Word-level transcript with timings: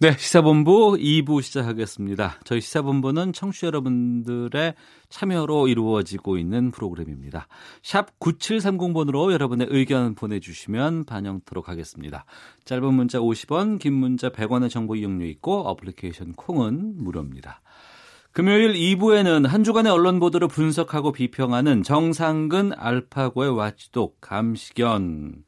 네, 0.00 0.16
시사본부 0.18 0.96
2부 0.98 1.40
시작하겠습니다. 1.40 2.40
저희 2.42 2.60
시사본부는 2.60 3.32
청취자 3.32 3.68
여러분들의 3.68 4.74
참여로 5.08 5.68
이루어지고 5.68 6.36
있는 6.36 6.72
프로그램입니다. 6.72 7.46
샵 7.80 8.18
9730번으로 8.18 9.30
여러분의 9.30 9.68
의견 9.70 10.16
보내주시면 10.16 11.04
반영토록 11.04 11.68
하겠습니다. 11.68 12.24
짧은 12.64 12.92
문자 12.92 13.20
50원, 13.20 13.78
긴 13.78 13.92
문자 13.92 14.30
100원의 14.30 14.68
정보 14.68 14.96
이용료 14.96 15.26
있고 15.26 15.60
어플리케이션 15.68 16.32
콩은 16.32 16.96
무료입니다. 16.96 17.62
금요일 18.32 18.72
2부에는 18.72 19.46
한 19.46 19.62
주간의 19.62 19.92
언론 19.92 20.18
보도를 20.18 20.48
분석하고 20.48 21.12
비평하는 21.12 21.84
정상근 21.84 22.72
알파고의 22.76 23.56
와치독 23.56 24.20
감시견 24.20 25.44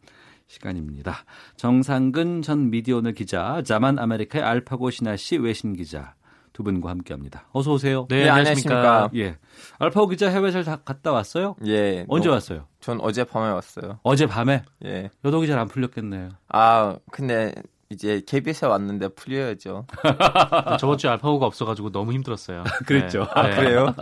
시간입니다. 0.57 1.25
정상근 1.57 2.43
전 2.43 2.71
미디어오늘 2.71 3.13
기자, 3.15 3.63
자만 3.63 3.99
아메리카의 3.99 4.43
알파고 4.45 4.91
신하 4.91 5.17
씨 5.17 5.37
외신 5.37 5.75
기자 5.75 6.15
두 6.53 6.63
분과 6.63 6.89
함께합니다. 6.91 7.47
어서 7.53 7.73
오세요. 7.73 8.07
네, 8.09 8.29
안녕하십니까. 8.29 9.11
예, 9.17 9.37
알파고 9.79 10.09
기자 10.09 10.31
해외 10.31 10.51
잘다 10.51 10.77
갔다 10.77 11.13
왔어요? 11.13 11.57
예. 11.67 12.07
언제 12.09 12.29
너- 12.29 12.35
왔어요? 12.35 12.67
전 12.81 12.99
어젯밤에 13.01 13.53
왔어요. 13.53 14.01
어제 14.03 14.27
밤에 14.27 14.63
예. 14.85 15.11
여독이 15.25 15.47
잘 15.47 15.59
안 15.59 15.69
풀렸겠네요. 15.69 16.31
아, 16.49 16.97
근데 17.13 17.53
이제 17.89 18.21
KBS에 18.27 18.69
왔는데 18.69 19.09
풀려야죠. 19.15 19.87
저번 20.81 20.99
주에 20.99 21.09
알파고가 21.11 21.47
없어가지고 21.47 21.93
너무 21.93 22.13
힘들었어요. 22.13 22.65
그랬죠. 22.87 23.21
네. 23.21 23.27
아, 23.35 23.43
그래요? 23.55 23.95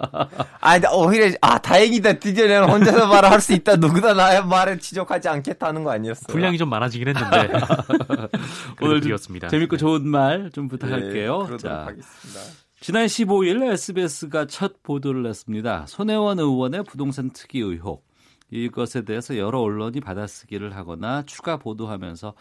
아, 0.61 0.81
오히려, 0.95 1.31
아, 1.43 1.59
다행이다. 1.59 2.15
드디어 2.15 2.47
내가 2.47 2.67
혼자서 2.67 3.07
말을 3.07 3.31
할 3.31 3.45
수 3.45 3.53
있다. 3.53 3.77
누구나 3.77 4.15
나의 4.15 4.47
말을 4.47 4.79
지적하지 4.79 5.29
않겠다는 5.29 5.85
거 5.85 5.91
아니었어요. 5.91 6.29
분량이 6.29 6.57
좀 6.57 6.71
많아지긴 6.71 7.09
했는데 7.09 7.51
오늘 8.81 9.01
드렸습니다. 9.03 9.49
재밌고 9.49 9.77
좋은 9.77 10.09
말좀 10.09 10.65
예, 10.65 10.69
부탁할게요. 10.69 11.39
그러도록 11.41 11.61
자, 11.61 11.87
하겠습니다. 11.87 12.41
지난 12.81 13.05
15일 13.07 13.71
SBS가 13.73 14.47
첫 14.47 14.83
보도를 14.83 15.23
냈습니다. 15.25 15.85
손혜원 15.89 16.39
의원의 16.39 16.85
부동산 16.85 17.31
투기 17.31 17.61
의혹. 17.61 18.07
이것에 18.55 19.03
대해서 19.03 19.37
여러 19.37 19.61
언론이 19.61 20.01
받아쓰기를 20.01 20.77
하거나 20.77 21.25
추가 21.25 21.57
보도하면서 21.57 22.35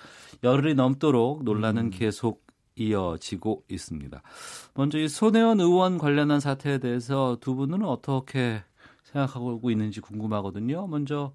열흘이 0.44 0.75
넘도록 0.75 1.44
논란은 1.44 1.89
계속 1.89 2.44
이어지고 2.75 3.64
있습니다. 3.67 4.22
먼저 4.75 5.00
이 5.00 5.08
손혜원 5.08 5.59
의원 5.59 5.97
관련한 5.97 6.39
사태에 6.39 6.78
대해서 6.78 7.38
두 7.41 7.56
분은 7.56 7.84
어떻게 7.84 8.64
생각하고 9.03 9.69
있는지 9.72 10.02
궁금하거든요. 10.02 10.88
먼저 10.88 11.34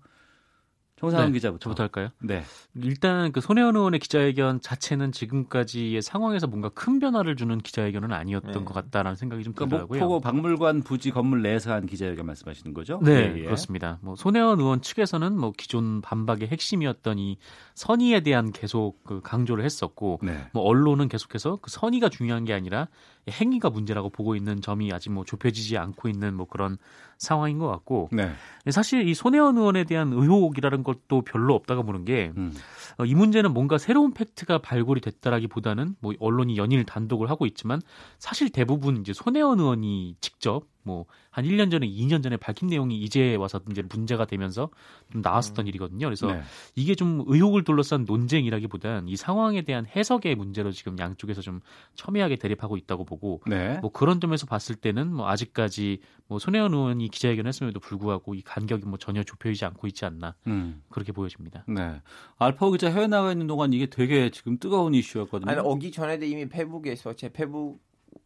정상훈 0.99 1.29
네, 1.29 1.33
기자부터. 1.35 1.65
저부터 1.65 1.83
할까요? 1.85 2.09
네. 2.21 2.43
일단 2.75 3.33
그 3.33 3.41
손혜원 3.41 3.77
의원의 3.77 4.01
기자회견 4.01 4.61
자체는 4.61 5.13
지금까지의 5.13 6.03
상황에서 6.03 6.47
뭔가 6.47 6.69
큰 6.71 6.99
변화를 6.99 7.37
주는 7.37 7.59
기자회견은 7.59 8.13
아니었던 8.13 8.53
네. 8.53 8.65
것 8.65 8.75
같다라는 8.75 9.17
생각이 9.17 9.45
좀 9.45 9.53
그러니까 9.53 9.79
들더라고요. 9.79 10.01
목포고 10.01 10.21
박물관 10.21 10.83
부지 10.83 11.11
건물 11.11 11.43
내에서 11.43 11.73
한 11.73 11.87
기자회견 11.87 12.27
말씀하시는 12.27 12.75
거죠? 12.75 13.01
네, 13.03 13.33
예, 13.35 13.39
예. 13.39 13.45
그렇습니다. 13.45 13.99
뭐 14.03 14.17
손혜원 14.17 14.59
의원 14.59 14.83
측에서는 14.83 15.39
뭐 15.39 15.53
기존 15.57 16.01
반박의 16.01 16.49
핵심이었던 16.49 17.19
이 17.19 17.39
선의에 17.75 18.21
대한 18.21 18.51
계속 18.53 19.03
그 19.05 19.21
강조를 19.23 19.65
했었고 19.65 20.19
네. 20.23 20.49
뭐 20.53 20.65
언론은 20.65 21.09
계속해서 21.09 21.59
그 21.63 21.71
선의가 21.71 22.09
중요한 22.09 22.45
게 22.45 22.53
아니라 22.53 22.89
행위가 23.31 23.71
문제라고 23.71 24.11
보고 24.11 24.35
있는 24.35 24.61
점이 24.61 24.93
아직 24.93 25.11
뭐 25.11 25.25
좁혀지지 25.25 25.77
않고 25.77 26.09
있는 26.09 26.35
뭐 26.35 26.47
그런 26.47 26.79
상황인 27.19 27.59
것 27.59 27.69
같고 27.69 28.09
네. 28.13 28.31
사실 28.71 29.07
이 29.07 29.15
손혜원 29.15 29.57
의원에 29.59 29.85
대한 29.85 30.13
의혹이라는 30.13 30.83
것도 30.89 31.23
별로 31.23 31.55
없다가 31.55 31.83
보는 31.83 32.05
게 32.05 32.33
음. 32.37 32.53
어, 32.97 33.05
이 33.05 33.15
문제는 33.15 33.53
뭔가 33.53 33.77
새로운 33.77 34.15
팩트가 34.15 34.59
발굴이 34.59 35.01
됐다라기보다는 35.01 35.97
뭐 36.01 36.15
언론이 36.19 36.57
연일 36.57 36.85
단독을 36.85 37.29
하고 37.29 37.47
있지만 37.47 37.81
사실 38.19 38.49
대부분 38.49 38.97
이제 38.97 39.13
손혜원 39.13 39.61
의원이 39.61 40.17
직접 40.21 40.65
뭐 40.89 41.07
한 41.39 41.45
1년 41.45 41.71
전에 41.71 41.87
2년 41.87 42.21
전에 42.21 42.37
밝힌 42.37 42.69
내용이 42.69 43.01
이제 43.01 43.37
와서 43.37 43.61
이제 43.71 43.81
문제가 43.83 44.25
되면서 44.25 44.71
좀 45.13 45.23
나왔었던 45.23 45.69
일이거든요. 45.69 46.07
그래서 46.07 46.27
네. 46.27 46.43
이게 46.75 46.97
좀 46.97 47.23
의혹을 47.29 47.63
둘러싼 47.63 48.05
논쟁이라기보단 48.05 49.07
이 49.07 49.15
상황에 49.15 49.63
대한 49.63 49.87
해석의 49.87 50.35
문제로 50.35 50.73
지금 50.73 50.99
양쪽에서 50.99 51.41
좀 51.41 51.61
첨예하게 51.95 52.37
대립하고 52.37 52.77
있다고 52.77 53.05
보고 53.05 53.41
네. 53.47 53.79
뭐 53.79 53.93
그런 53.93 54.21
점에서 54.21 54.47
봤을 54.47 54.75
때는 54.75 55.15
뭐 55.15 55.29
아직까지 55.29 56.01
뭐 56.27 56.41
손혜원 56.41 56.75
의원이 56.75 57.09
기자회견했음에도 57.09 57.79
불구하고 57.79 58.35
이 58.35 58.43
간격이 58.43 58.87
뭐 58.87 58.99
전혀 58.99 59.23
좁혀지지 59.23 59.65
않고 59.65 59.87
있지 59.87 60.05
않나 60.07 60.35
음. 60.49 60.83
그렇게 60.89 61.13
보여집니다. 61.13 61.65
네. 61.69 62.03
알파고 62.39 62.73
기자 62.73 62.91
해외 62.91 63.07
나가 63.07 63.31
있는 63.31 63.47
동안 63.47 63.73
이게 63.73 63.87
되게 63.87 64.31
지금 64.31 64.59
뜨거운 64.59 64.93
이슈였거든요. 64.93 65.51
아니, 65.53 65.61
오기 65.61 65.93
전에도 65.93 66.25
이미 66.25 66.49
페북에서, 66.49 67.15
제 67.15 67.29
페북 67.29 67.81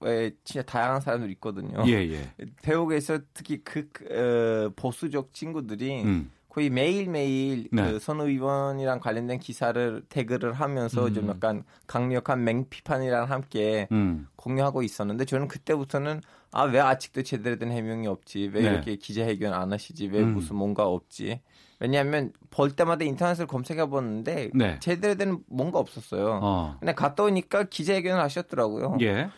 에 0.05 0.33
진짜 0.45 0.63
다양한 0.63 1.01
사람들이 1.01 1.33
있거든요. 1.33 1.85
예, 1.87 1.93
예. 1.93 2.31
페북에서 2.63 3.19
특히 3.35 3.63
그, 3.63 3.89
그, 3.93 4.05
어, 4.69 4.73
보수적 4.77 5.33
친구들이 5.33 6.03
음. 6.03 6.31
거의 6.49 6.69
매일매일 6.69 7.69
네. 7.73 7.93
그선 7.93 8.21
의원이랑 8.21 9.01
관련된 9.01 9.39
기사를 9.39 10.03
태그를 10.11 10.53
하면서 10.53 11.07
음. 11.07 11.15
좀 11.15 11.29
약간 11.31 11.65
강력한 11.87 12.45
맹비판이랑 12.45 13.31
함께 13.31 13.89
음. 13.91 14.29
공유하고 14.37 14.83
있었는데 14.83 15.25
저는 15.25 15.49
그때부터는 15.49 16.21
아 16.53 16.65
왜 16.65 16.81
아직도 16.81 17.23
제대로 17.23 17.57
된 17.57 17.71
해명이 17.73 18.07
없지 18.07 18.51
왜 18.53 18.63
네. 18.63 18.69
이렇게 18.69 18.97
기자회견 18.97 19.55
안 19.55 19.73
하시지 19.73 20.09
왜 20.09 20.21
음. 20.21 20.35
무슨 20.35 20.57
뭔가 20.57 20.87
없지 20.87 21.41
왜냐하면 21.81 22.33
볼 22.51 22.71
때마다 22.71 23.05
인터넷을 23.05 23.47
검색해 23.47 23.87
보는데 23.87 24.51
네. 24.55 24.79
제대로 24.81 25.15
된 25.17 25.39
뭔가 25.49 25.79
없었어요. 25.79 26.39
어. 26.43 26.77
근데 26.79 26.93
갔다 26.95 27.25
오니까 27.25 27.65
기자회견을 27.65 28.23
하셨더라고요. 28.23 28.99
예. 29.01 29.31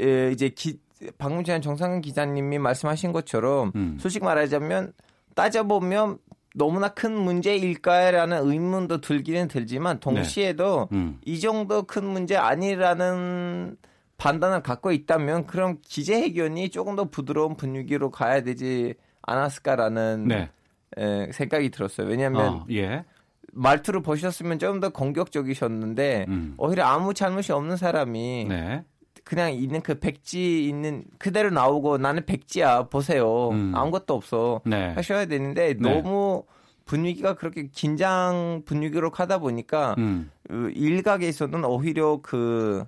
예, 0.00 0.30
이제 0.32 0.48
기, 0.48 0.78
방금 1.18 1.44
전에 1.44 1.60
정상근 1.60 2.00
기자님이 2.00 2.58
말씀하신 2.58 3.12
것처럼 3.12 3.72
음. 3.74 3.96
솔직히 4.00 4.24
말하자면 4.24 4.92
따져보면 5.34 6.18
너무나 6.54 6.88
큰 6.88 7.12
문제일까라는 7.16 8.48
의문도 8.48 9.00
들기는 9.00 9.48
들지만 9.48 9.98
동시에도 9.98 10.88
음. 10.92 11.18
이 11.24 11.40
정도 11.40 11.82
큰 11.82 12.04
문제 12.04 12.36
아니라는 12.36 13.76
판단을 14.16 14.62
갖고 14.62 14.92
있다면 14.92 15.46
그럼 15.46 15.78
기자회견이 15.82 16.70
조금 16.70 16.94
더 16.94 17.04
부드러운 17.10 17.56
분위기로 17.56 18.10
가야 18.10 18.42
되지 18.42 18.94
않았을까라는 19.22 20.28
네. 20.28 20.50
에, 20.96 21.32
생각이 21.32 21.70
들었어요. 21.70 22.06
왜냐하면 22.06 22.46
어, 22.46 22.66
예. 22.70 23.04
말투를 23.52 24.02
보셨으면 24.02 24.58
좀 24.58 24.80
더 24.80 24.90
공격적이셨는데 24.90 26.26
음. 26.28 26.54
오히려 26.56 26.84
아무 26.86 27.14
잘못이 27.14 27.52
없는 27.52 27.76
사람이 27.76 28.46
네. 28.48 28.84
그냥 29.24 29.52
있는 29.54 29.80
그 29.80 29.98
백지 29.98 30.68
있는 30.68 31.04
그대로 31.18 31.50
나오고 31.50 31.98
나는 31.98 32.24
백지야 32.26 32.84
보세요 32.84 33.48
음. 33.50 33.72
아무것도 33.74 34.14
없어 34.14 34.60
네. 34.66 34.92
하셔야 34.92 35.26
되는데 35.26 35.74
네. 35.74 35.74
너무 35.74 36.44
분위기가 36.84 37.34
그렇게 37.34 37.68
긴장 37.68 38.62
분위기로 38.66 39.10
가다 39.10 39.38
보니까 39.38 39.94
음. 39.98 40.30
어, 40.50 40.54
일각에서는 40.74 41.64
오히려 41.64 42.20
그 42.22 42.84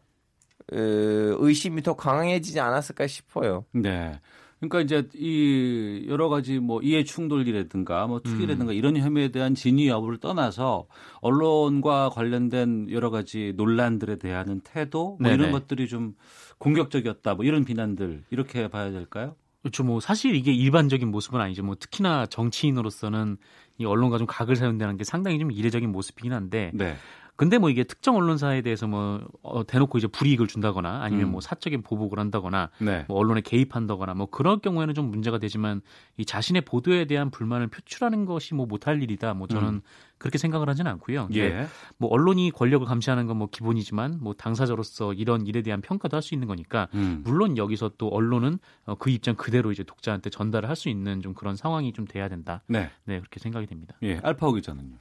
어, 0.72 0.76
의심이 0.76 1.82
더 1.82 1.94
강해지지 1.94 2.60
않았을까 2.60 3.06
싶어요. 3.06 3.64
네. 3.72 4.20
그러니까 4.58 4.80
이제 4.80 5.08
이 5.14 6.06
여러 6.08 6.28
가지 6.28 6.58
뭐 6.58 6.80
이해 6.82 7.04
충돌이라든가 7.04 8.06
뭐 8.06 8.20
투기라든가 8.20 8.72
음. 8.72 8.76
이런 8.76 8.96
혐의에 8.96 9.28
대한 9.28 9.54
진위 9.54 9.88
여부를 9.88 10.18
떠나서 10.18 10.86
언론과 11.20 12.10
관련된 12.10 12.90
여러 12.90 13.10
가지 13.10 13.52
논란들에 13.56 14.16
대한 14.16 14.60
태도 14.64 15.18
뭐 15.20 15.30
이런. 15.30 15.52
것들이 15.52 15.88
좀 15.88 16.14
공격적이었다 16.58 17.34
뭐 17.34 17.44
이런 17.44 17.64
비난들 17.64 18.24
이렇게 18.30 18.68
봐야 18.68 18.90
될까요? 18.90 19.36
그렇죠. 19.62 19.82
뭐 19.84 20.00
사실 20.00 20.34
이게 20.34 20.52
일반적인 20.52 21.10
모습은 21.10 21.40
아니죠. 21.40 21.62
뭐 21.62 21.74
특히나 21.74 22.26
정치인으로서는 22.26 23.36
이 23.78 23.84
언론과 23.84 24.18
좀 24.18 24.26
각을 24.26 24.56
세운다는 24.56 24.96
게 24.96 25.04
상당히 25.04 25.38
좀 25.38 25.50
이례적인 25.50 25.90
모습이긴 25.90 26.32
한데 26.32 26.70
네. 26.72 26.94
근데 27.36 27.58
뭐 27.58 27.70
이게 27.70 27.84
특정 27.84 28.16
언론사에 28.16 28.62
대해서 28.62 28.86
뭐 28.86 29.26
어, 29.42 29.64
대놓고 29.66 29.98
이제 29.98 30.06
불이익을 30.06 30.46
준다거나 30.46 31.02
아니면 31.02 31.26
음. 31.26 31.32
뭐 31.32 31.40
사적인 31.40 31.82
보복을 31.82 32.18
한다거나 32.18 32.70
네. 32.78 33.04
뭐 33.08 33.18
언론에 33.18 33.42
개입한다거나 33.42 34.14
뭐 34.14 34.26
그럴 34.26 34.58
경우에는 34.58 34.94
좀 34.94 35.10
문제가 35.10 35.38
되지만 35.38 35.82
이 36.16 36.24
자신의 36.24 36.62
보도에 36.62 37.04
대한 37.04 37.30
불만을 37.30 37.68
표출하는 37.68 38.24
것이 38.24 38.54
뭐 38.54 38.66
못할 38.66 39.02
일이다. 39.02 39.34
뭐 39.34 39.46
저는 39.46 39.68
음. 39.68 39.80
그렇게 40.18 40.38
생각을 40.38 40.68
하지는 40.70 40.90
않고요. 40.92 41.28
예. 41.34 41.66
뭐 41.98 42.08
언론이 42.10 42.50
권력을 42.52 42.86
감시하는 42.86 43.26
건 43.26 43.36
뭐 43.36 43.48
기본이지만 43.50 44.18
뭐 44.22 44.32
당사자로서 44.32 45.12
이런 45.12 45.46
일에 45.46 45.60
대한 45.60 45.82
평가도 45.82 46.16
할 46.16 46.22
수 46.22 46.32
있는 46.34 46.48
거니까 46.48 46.88
음. 46.94 47.20
물론 47.22 47.58
여기서 47.58 47.90
또 47.98 48.08
언론은 48.08 48.58
어, 48.86 48.94
그 48.94 49.10
입장 49.10 49.34
그대로 49.36 49.72
이제 49.72 49.82
독자한테 49.84 50.30
전달을 50.30 50.70
할 50.70 50.74
수 50.76 50.88
있는 50.88 51.20
좀 51.20 51.34
그런 51.34 51.54
상황이 51.54 51.92
좀 51.92 52.06
돼야 52.06 52.28
된다. 52.30 52.62
네. 52.66 52.90
네 53.04 53.18
그렇게 53.18 53.38
생각이 53.40 53.66
됩니다. 53.66 53.94
예. 54.02 54.18
알파오 54.22 54.52
기자는요. 54.54 54.96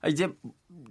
아, 0.00 0.08
이제 0.08 0.28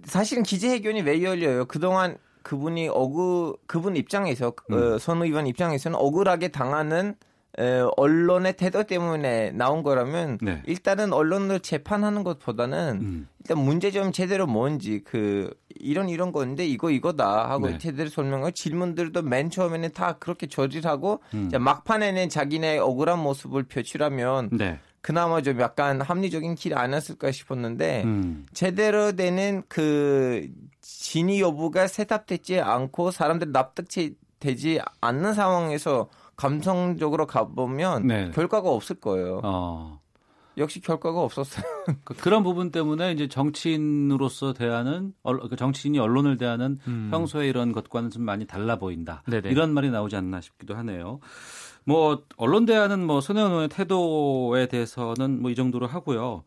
사실은 0.04 0.42
기재회견이 0.42 1.02
왜 1.02 1.22
열려요? 1.22 1.66
그동안 1.66 2.16
그분이 2.42 2.88
억울 2.88 3.54
그분 3.66 3.96
입장에서 3.96 4.52
음. 4.70 4.74
어, 4.74 4.98
손 4.98 5.22
의원 5.22 5.46
입장에서는 5.46 5.96
억울하게 5.98 6.48
당하는 6.48 7.14
에, 7.58 7.80
언론의 7.96 8.56
태도 8.56 8.84
때문에 8.84 9.50
나온 9.50 9.82
거라면 9.82 10.38
네. 10.40 10.62
일단은 10.66 11.12
언론을 11.12 11.60
재판하는 11.60 12.22
것보다는 12.22 12.98
음. 13.00 13.28
일단 13.40 13.58
문제점 13.58 14.12
제대로 14.12 14.46
뭔지 14.46 15.02
그 15.04 15.52
이런 15.80 16.08
이런 16.08 16.30
건데 16.30 16.66
이거 16.66 16.90
이거다 16.90 17.50
하고 17.50 17.68
네. 17.68 17.78
제대로 17.78 18.08
설명하고 18.08 18.52
질문들도 18.52 19.22
맨 19.22 19.50
처음에는 19.50 19.92
다 19.92 20.18
그렇게 20.18 20.46
저질하고 20.46 21.20
음. 21.34 21.46
이제 21.48 21.58
막판에는 21.58 22.28
자기네 22.28 22.78
억울한 22.78 23.18
모습을 23.18 23.64
표출하면 23.64 24.50
네. 24.52 24.78
그나마 25.08 25.40
좀 25.40 25.58
약간 25.58 26.02
합리적인 26.02 26.54
길이 26.54 26.74
아니었을까 26.74 27.32
싶었는데 27.32 28.02
음. 28.04 28.44
제대로 28.52 29.12
되는 29.12 29.62
그 29.66 30.46
진위 30.82 31.40
여부가 31.40 31.86
세답되지 31.86 32.60
않고 32.60 33.10
사람들 33.10 33.50
납득되지 33.50 34.82
않는 35.00 35.32
상황에서 35.32 36.10
감성적으로 36.36 37.26
가보면 37.26 38.06
네. 38.06 38.30
결과가 38.34 38.68
없을 38.68 38.96
거예요. 39.00 39.40
어. 39.44 39.98
역시 40.58 40.80
결과가 40.82 41.22
없었어요. 41.22 41.64
그- 42.04 42.14
그런 42.14 42.42
부분 42.42 42.70
때문에 42.70 43.12
이제 43.12 43.28
정치인으로서 43.28 44.52
대하는 44.52 45.14
언- 45.22 45.40
그 45.48 45.56
정치인이 45.56 45.98
언론을 45.98 46.36
대하는 46.36 46.78
음. 46.86 47.08
평소에 47.10 47.48
이런 47.48 47.72
것과는 47.72 48.10
좀 48.10 48.24
많이 48.24 48.44
달라 48.46 48.76
보인다. 48.76 49.22
네네. 49.26 49.48
이런 49.48 49.72
말이 49.72 49.88
나오지 49.90 50.16
않나 50.16 50.42
싶기도 50.42 50.74
하네요. 50.76 51.20
뭐 51.88 52.22
언론 52.36 52.66
대하는 52.66 53.06
뭐 53.06 53.22
손혜원 53.22 53.50
의원의 53.50 53.68
태도에 53.70 54.66
대해서는 54.68 55.40
뭐 55.40 55.50
이 55.50 55.54
정도로 55.54 55.86
하고요. 55.86 56.44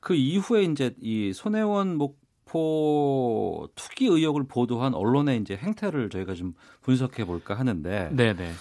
그 0.00 0.14
이후에 0.14 0.64
이제 0.64 0.94
이 1.00 1.32
손혜원 1.32 1.96
목포 1.96 3.68
투기 3.74 4.04
의혹을 4.06 4.44
보도한 4.46 4.92
언론의 4.94 5.40
이제 5.40 5.56
행태를 5.56 6.10
저희가 6.10 6.34
좀 6.34 6.52
분석해 6.82 7.24
볼까 7.24 7.54
하는데 7.54 8.10
네네. 8.12 8.52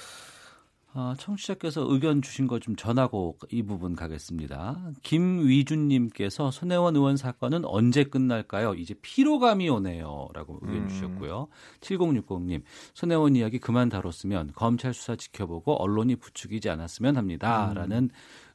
아, 0.96 1.16
청취자께서 1.18 1.86
의견 1.90 2.22
주신 2.22 2.48
거 2.48 2.60
좀 2.60 2.76
전하고 2.76 3.38
이 3.50 3.64
부분 3.64 3.96
가겠습니다. 3.96 4.92
김위준님께서 5.02 6.52
손혜원 6.52 6.96
의원 6.96 7.18
사건은 7.18 7.66
언제 7.66 8.04
끝날까요? 8.04 8.74
이제 8.76 8.94
피로감이 9.02 9.68
오네요.라고 9.70 10.60
의견 10.62 10.84
음. 10.84 10.88
주셨고요. 10.90 11.48
7060님, 11.82 12.62
손혜원 12.94 13.36
이야기 13.36 13.60
그만 13.60 13.90
다뤘으면 13.90 14.52
검찰 14.54 14.94
수사 14.94 15.16
지켜보고 15.16 15.82
언론이 15.82 16.16
부추기지 16.18 16.70
않았으면 16.70 17.18
합니다.라는 17.18 18.10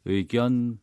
의견 0.04 0.78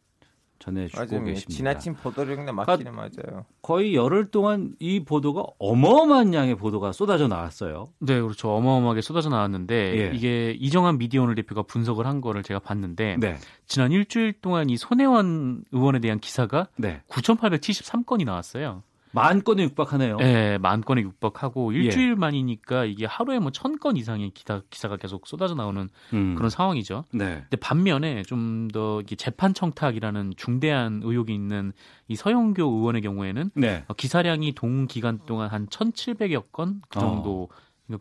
전해주고 0.59 0.97
맞아요. 0.97 1.25
계십니다. 1.25 1.55
지나친 1.55 1.95
보도력에 1.95 2.51
맞기는 2.51 2.95
맞아요. 2.95 3.45
거의 3.61 3.95
열흘 3.95 4.31
동안 4.31 4.75
이 4.79 5.03
보도가 5.03 5.43
어마어마한 5.59 6.33
양의 6.33 6.55
보도가 6.55 6.91
쏟아져 6.91 7.27
나왔어요. 7.27 7.89
네, 7.99 8.19
그렇죠. 8.21 8.51
어마어마하게 8.51 9.01
쏟아져 9.01 9.29
나왔는데 9.29 9.75
예. 9.97 10.15
이게 10.15 10.51
이정환 10.51 10.97
미디어 10.97 11.23
오늘 11.23 11.35
대표가 11.35 11.63
분석을 11.63 12.05
한 12.05 12.21
거를 12.21 12.43
제가 12.43 12.59
봤는데 12.59 13.17
네, 13.19 13.37
지난 13.67 13.91
일주일 13.91 14.33
동안 14.41 14.69
이 14.69 14.77
손혜원 14.77 15.63
의원에 15.71 15.99
대한 15.99 16.19
기사가 16.19 16.67
네, 16.77 17.01
9,873건이 17.09 18.25
나왔어요. 18.25 18.83
만 19.15 19.43
건에 19.43 19.63
육박하네요. 19.63 20.17
네, 20.17 20.57
만 20.59 20.81
건에 20.81 21.01
육박하고 21.01 21.73
예. 21.73 21.79
일주일 21.79 22.15
만이니까 22.15 22.85
이게 22.85 23.05
하루에 23.05 23.39
뭐 23.39 23.49
천 23.51 23.77
건 23.79 23.97
이상의 23.97 24.29
기사, 24.31 24.61
기사가 24.69 24.97
계속 24.97 25.25
쏟아져 25.27 25.55
나오는 25.55 25.89
음, 26.13 26.35
그런 26.35 26.49
상황이죠. 26.49 27.05
네, 27.13 27.41
근데 27.41 27.57
반면에 27.57 28.21
좀 28.23 28.67
더 28.73 29.01
재판 29.17 29.53
청탁이라는 29.53 30.33
중대한 30.37 31.01
의혹이 31.03 31.33
있는 31.33 31.71
이 32.07 32.15
서영교 32.15 32.63
의원의 32.63 33.01
경우에는 33.01 33.51
네, 33.55 33.83
어, 33.87 33.93
기사량이 33.93 34.53
동 34.53 34.85
기간 34.87 35.19
동안 35.25 35.49
한 35.49 35.67
1,700여 35.67 36.51
건 36.51 36.81
그 36.89 36.99
정도 36.99 37.49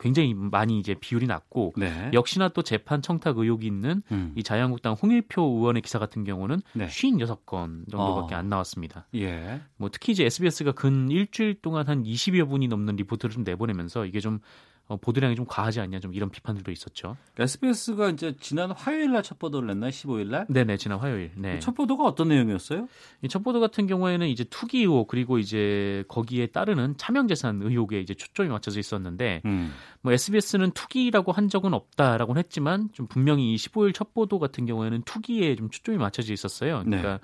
굉장히 0.00 0.34
많이 0.34 0.78
이제 0.78 0.94
비율이 0.94 1.26
낮고 1.26 1.74
네. 1.76 2.10
역시나 2.12 2.48
또 2.48 2.62
재판 2.62 3.02
청탁 3.02 3.38
의혹이 3.38 3.66
있는 3.66 4.02
음. 4.10 4.32
이 4.34 4.42
자유한국당 4.42 4.94
홍일표 4.94 5.42
의원의 5.42 5.82
기사 5.82 5.98
같은 5.98 6.24
경우는 6.24 6.62
네. 6.72 6.86
56건 6.86 7.90
정도밖에 7.90 8.34
어. 8.34 8.38
안 8.38 8.48
나왔습니다. 8.48 9.06
예. 9.14 9.60
뭐 9.76 9.90
특히 9.92 10.12
이제 10.12 10.24
SBS가 10.24 10.72
근 10.72 11.10
일주일 11.10 11.54
동안 11.60 11.86
한 11.88 12.02
20여 12.02 12.48
분이 12.48 12.68
넘는 12.68 12.96
리포트를 12.96 13.34
좀 13.34 13.44
내보내면서 13.44 14.06
이게 14.06 14.20
좀 14.20 14.40
어, 14.86 14.98
보도량이 14.98 15.34
좀 15.34 15.46
과하지 15.48 15.80
않냐 15.80 15.98
좀 16.00 16.12
이런 16.12 16.28
비판들도 16.30 16.70
있었죠. 16.70 17.16
SBS가 17.38 18.10
이제 18.10 18.34
지난 18.38 18.70
화요일 18.70 19.12
날 19.12 19.22
첫 19.22 19.38
보도를 19.38 19.68
냈나요? 19.68 19.90
15일 19.90 20.26
날? 20.28 20.46
네 20.50 20.64
네 20.64 20.76
지난 20.76 20.98
화요일. 20.98 21.32
네. 21.36 21.58
첫 21.58 21.74
보도가 21.74 22.04
어떤 22.04 22.28
내용이었어요? 22.28 22.86
이 23.22 23.28
첫 23.28 23.42
보도 23.42 23.60
같은 23.60 23.86
경우에는 23.86 24.28
이제 24.28 24.44
투기 24.44 24.80
의혹 24.80 25.08
그리고 25.08 25.38
이제 25.38 26.04
거기에 26.08 26.48
따르는 26.48 26.96
차명 26.98 27.28
재산 27.28 27.62
의혹에 27.62 28.00
이제 28.00 28.12
초점이 28.12 28.50
맞춰져 28.50 28.78
있었는데 28.78 29.40
음. 29.46 29.72
뭐 30.02 30.12
SBS는 30.12 30.72
투기라고 30.72 31.32
한 31.32 31.48
적은 31.48 31.72
없다라고는 31.72 32.38
했지만 32.40 32.90
좀 32.92 33.06
분명히 33.06 33.54
이 33.54 33.56
15일 33.56 33.94
첫 33.94 34.12
보도 34.12 34.38
같은 34.38 34.66
경우에는 34.66 35.02
투기에 35.06 35.56
좀 35.56 35.70
초점이 35.70 35.96
맞춰져 35.96 36.34
있었어요. 36.34 36.82
네. 36.84 36.98
그러니까 36.98 37.20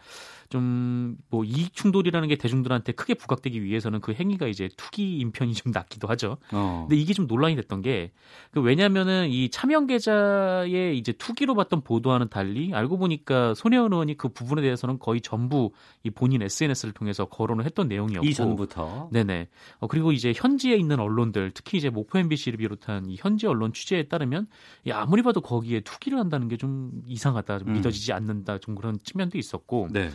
좀 0.51 1.17
뭐 1.31 1.45
이익 1.45 1.75
충돌이라는 1.75 2.29
게 2.29 2.37
대중들한테 2.37 2.93
크게 2.93 3.15
부각되기 3.15 3.63
위해서는 3.63 4.01
그 4.01 4.13
행위가 4.13 4.47
이제 4.47 4.69
투기 4.77 5.19
인편이 5.19 5.55
좀 5.55 5.73
낮기도 5.73 6.09
하죠. 6.09 6.37
어. 6.53 6.87
근데 6.89 7.01
이게 7.01 7.13
좀 7.15 7.27
논란이 7.27 7.57
됐던 7.57 7.83
게 7.83 8.13
그 8.53 8.61
왜냐면은 8.61 9.29
이 9.29 9.49
차명 9.49 9.87
계좌의 9.87 10.99
이제 10.99 11.13
투기로 11.13 11.55
봤던 11.55 11.83
보도와는 11.83 12.29
달리 12.29 12.75
알고 12.75 12.99
보니까 12.99 13.55
손혜원 13.55 13.93
의원이 13.93 14.17
그 14.17 14.29
부분에 14.29 14.61
대해서는 14.63 14.99
거의 14.99 15.21
전부 15.21 15.71
이 16.03 16.11
본인 16.11 16.43
SNS를 16.43 16.93
통해서 16.93 17.27
거론을 17.27 17.65
했던 17.65 17.87
내용이었고 17.89 18.27
이전부터. 18.27 19.11
네네. 19.13 19.49
어, 19.79 19.87
그리고 19.87 20.11
이제 20.13 20.33
현지에 20.35 20.75
있는 20.77 20.99
언론들, 20.99 21.53
특히 21.55 21.79
이제 21.79 21.91
목포 21.91 22.19
MBC를 22.19 22.59
비롯한 22.59 23.07
이 23.09 23.17
현지 23.19 23.47
언론 23.47 23.73
취재에 23.73 24.09
따르면 24.09 24.49
이 24.85 24.91
아무리 24.91 25.23
봐도 25.23 25.41
거기에 25.41 25.81
투기를 25.81 26.19
한다는 26.19 26.49
게 26.49 26.61
좀 26.61 26.91
이상하다, 27.07 27.61
좀 27.61 27.69
음. 27.69 27.73
믿어지지 27.73 28.13
않는다, 28.13 28.59
좀 28.59 28.75
그런 28.75 28.99
측면도 29.03 29.39
있었고. 29.39 29.89
네. 29.93 30.11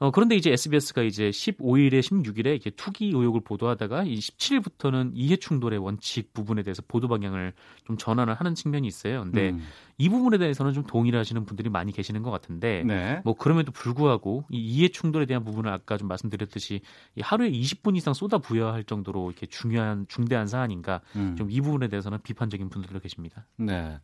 어, 0.00 0.12
그런데 0.12 0.36
이제 0.36 0.52
SBS가 0.52 1.02
이제 1.02 1.30
15일에 1.30 2.00
16일에 2.00 2.54
이게 2.54 2.70
투기 2.70 3.06
의혹을 3.06 3.40
보도하다가 3.40 4.04
이 4.04 4.16
17일부터는 4.18 5.10
이해 5.14 5.36
충돌의 5.36 5.80
원칙 5.80 6.32
부분에 6.32 6.62
대해서 6.62 6.82
보도 6.86 7.08
방향을 7.08 7.52
좀 7.84 7.96
전환을 7.96 8.34
하는 8.34 8.54
측면이 8.54 8.86
있어요. 8.86 9.24
근데 9.24 9.50
음. 9.50 9.62
이 9.96 10.08
부분에 10.08 10.38
대해서는 10.38 10.72
좀 10.72 10.84
동의를 10.84 11.18
하시는 11.18 11.44
분들이 11.44 11.68
많이 11.68 11.90
계시는 11.90 12.22
것 12.22 12.30
같은데 12.30 12.84
네. 12.84 13.20
뭐 13.24 13.34
그럼에도 13.34 13.72
불구하고 13.72 14.44
이 14.50 14.58
이해 14.58 14.88
충돌에 14.88 15.26
대한 15.26 15.42
부분을 15.42 15.72
아까 15.72 15.96
좀 15.96 16.06
말씀드렸듯이 16.06 16.80
이 17.16 17.20
하루에 17.20 17.50
20분 17.50 17.96
이상 17.96 18.14
쏟아 18.14 18.38
부여할 18.38 18.84
정도로 18.84 19.30
이렇게 19.30 19.46
중요한 19.46 20.06
중대한 20.08 20.46
사안인가 20.46 21.00
음. 21.16 21.34
좀이 21.36 21.60
부분에 21.60 21.88
대해서는 21.88 22.20
비판적인 22.22 22.68
분들도 22.68 23.00
계십니다. 23.00 23.46
네. 23.56 23.98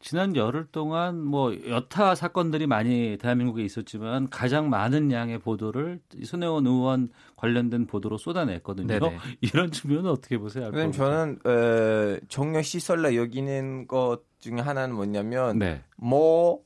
지난 0.00 0.34
열흘 0.34 0.66
동안 0.72 1.22
뭐 1.22 1.54
여타 1.68 2.14
사건들이 2.14 2.66
많이 2.66 3.18
대한민국에 3.20 3.62
있었지만 3.62 4.30
가장 4.30 4.70
많은 4.70 5.12
양의 5.12 5.38
보도를 5.38 6.00
이 6.16 6.24
손혜원 6.24 6.66
의원 6.66 7.10
관련된 7.36 7.86
보도로 7.86 8.16
쏟아냈거든요. 8.16 8.86
네네. 8.86 9.18
이런 9.42 9.70
측면은 9.70 10.10
어떻게 10.10 10.38
보세요? 10.38 10.70
왜냐면 10.72 10.92
저는 10.92 11.38
어, 11.44 12.18
종려 12.28 12.62
시설라 12.62 13.14
여기는 13.14 13.86
것 13.86 14.22
중에 14.40 14.60
하나는 14.60 14.94
뭐냐면 14.94 15.58
네. 15.58 15.82
뭐 15.96 16.60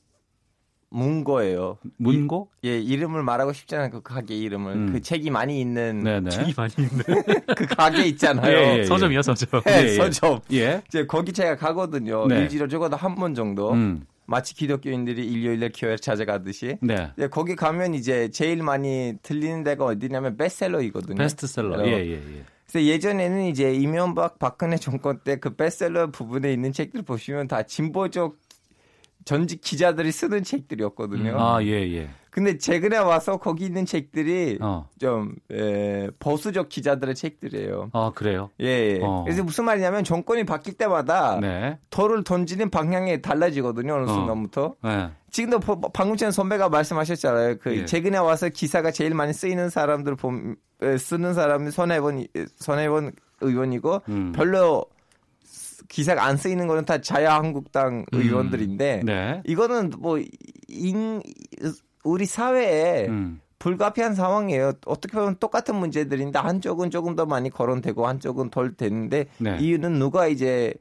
문거예요. 0.89 1.77
문고? 1.97 2.49
예, 2.63 2.79
이름을 2.79 3.23
말하고 3.23 3.53
싶잖아요. 3.53 3.89
그 3.89 4.01
가게 4.01 4.35
이름을. 4.37 4.73
음. 4.73 4.91
그 4.93 5.01
책이 5.01 5.29
많이 5.29 5.59
있는 5.59 6.03
네네. 6.03 6.29
책이 6.29 6.53
많이 6.55 6.73
있는 6.77 7.03
그 7.55 7.65
가게 7.67 8.05
있잖아요. 8.07 8.55
예, 8.55 8.77
예. 8.79 8.83
서점이요, 8.85 9.21
서점. 9.21 9.61
예, 9.67 9.71
예, 9.71 9.83
예. 9.83 9.95
서점. 9.95 10.39
예. 10.53 10.81
이제 10.87 11.05
거기 11.05 11.33
제가 11.33 11.55
가거든요. 11.57 12.27
네. 12.27 12.41
일주일에 12.41 12.67
적어도 12.67 12.95
한 12.95 13.15
번 13.15 13.33
정도. 13.33 13.71
음. 13.73 14.05
마치 14.27 14.55
기독교인들이 14.55 15.23
일요일에 15.25 15.69
교회 15.75 15.95
찾아가듯이. 15.97 16.77
네. 16.81 17.11
예, 17.19 17.27
거기 17.27 17.55
가면 17.55 17.93
이제 17.93 18.29
제일 18.29 18.63
많이 18.63 19.13
들리는 19.21 19.63
데가 19.63 19.85
어디냐면 19.85 20.35
베스트셀러이거든요. 20.35 21.15
베스트셀러. 21.17 21.79
어. 21.79 21.85
예, 21.85 21.91
예, 21.91 22.11
예. 22.13 22.43
그래서 22.67 22.87
예전에는 22.87 23.45
이제 23.45 23.71
이명박 23.73 24.39
박근혜 24.39 24.77
정권 24.77 25.19
때 25.19 25.35
그 25.37 25.55
베스트셀러 25.55 26.09
부분에 26.11 26.51
있는 26.51 26.71
책들 26.73 27.03
보시면 27.03 27.47
다 27.47 27.61
진보적 27.63 28.35
전직 29.25 29.61
기자들이 29.61 30.11
쓰는 30.11 30.43
책들이었거든요. 30.43 31.31
음. 31.31 31.37
아, 31.39 31.61
예, 31.63 31.71
예. 31.93 32.09
근데 32.29 32.57
최근에 32.57 32.97
와서 32.97 33.37
거기 33.37 33.65
있는 33.65 33.85
책들이 33.85 34.57
어. 34.61 34.87
좀 34.99 35.35
에, 35.51 36.09
보수적 36.19 36.67
기자들의 36.69 37.15
책들이에요. 37.15 37.89
아, 37.93 38.11
그래요? 38.13 38.49
예. 38.59 38.65
예. 38.65 38.99
어. 39.01 39.23
그래서 39.23 39.41
무슨 39.43 39.63
말이냐면 39.65 40.03
정권이 40.03 40.43
바뀔 40.43 40.73
때마다 40.75 41.39
네. 41.39 41.79
돌을 41.89 42.23
던지는 42.25 42.69
방향이 42.69 43.21
달라지거든요. 43.21 43.93
어느 43.95 44.03
어. 44.03 44.13
순간부터. 44.13 44.75
네. 44.83 45.09
지금도 45.31 45.59
보- 45.59 45.79
방금 45.91 46.17
전에 46.17 46.31
선배가 46.31 46.69
말씀하셨잖아요. 46.69 47.55
그 47.61 47.77
예. 47.77 47.85
최근에 47.85 48.17
와서 48.17 48.49
기사가 48.49 48.91
제일 48.91 49.13
많이 49.15 49.31
쓰이는 49.33 49.69
사람들 49.69 50.15
봄 50.15 50.55
에, 50.81 50.97
쓰는 50.97 51.33
사람이 51.33 51.71
손해본 51.71 52.27
손해본 52.57 53.13
의원이고 53.41 54.01
음. 54.09 54.31
별로 54.35 54.85
쓰- 54.89 54.94
기사가 55.89 56.25
안 56.25 56.37
쓰이는 56.37 56.67
거는 56.67 56.85
다 56.85 56.99
자유한국당 56.99 58.05
음. 58.13 58.19
의원들인데 58.19 59.01
네. 59.03 59.41
이거는 59.45 59.91
뭐 59.99 60.19
인, 60.67 61.21
우리 62.03 62.25
사회에 62.25 63.07
음. 63.07 63.39
불가피한 63.59 64.13
상황이에요. 64.15 64.73
어떻게 64.85 65.17
보면 65.17 65.37
똑같은 65.39 65.75
문제들인데 65.75 66.37
한쪽은 66.37 66.91
조금 66.91 67.15
더 67.15 67.25
많이 67.25 67.49
거론되고 67.49 68.05
한쪽은 68.05 68.49
덜 68.49 68.75
되는데 68.75 69.25
네. 69.39 69.57
이유는 69.59 69.93
누가 69.93 70.27
이제 70.27 70.73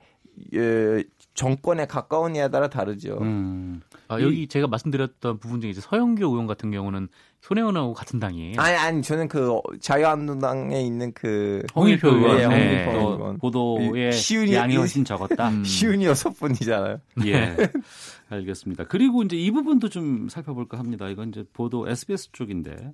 에, 0.55 1.05
정권에 1.35 1.87
가까우냐에 1.87 2.49
따라 2.51 2.69
다르죠. 2.69 3.19
음. 3.21 3.81
아, 4.09 4.21
여기 4.21 4.47
제가 4.47 4.69
말씀드렸던 4.69 5.39
부분 5.39 5.61
중에 5.61 5.71
이제 5.71 5.81
서영교 5.81 6.25
의원 6.27 6.47
같은 6.47 6.71
경우는 6.71 7.09
손혜원하고 7.41 7.93
같은 7.93 8.21
당이에요. 8.21 8.55
아니 8.61 8.77
아니 8.77 9.03
저는 9.03 9.29
그 9.29 9.61
자유한국당에 9.81 10.81
있는 10.81 11.13
그 11.13 11.63
홍일표 11.75 12.09
의원. 12.09 12.39
예, 12.41 12.47
네. 12.47 12.85
홍일표 12.87 12.93
또 12.93 13.13
의원. 13.17 13.39
보도의 13.39 14.13
시윤이- 14.13 14.53
양이 14.55 14.77
훨씬 14.77 15.05
적었다. 15.05 15.49
음. 15.51 15.65
시윤이 15.65 16.05
여섯 16.07 16.31
분이잖아요. 16.31 16.99
예. 17.27 17.57
알겠습니다. 18.31 18.85
그리고 18.85 19.23
이제 19.23 19.37
이 19.37 19.51
부분도 19.51 19.89
좀 19.89 20.29
살펴볼까 20.29 20.79
합니다. 20.79 21.09
이건 21.09 21.31
이제 21.31 21.45
보도 21.53 21.89
SBS 21.89 22.31
쪽인데 22.33 22.93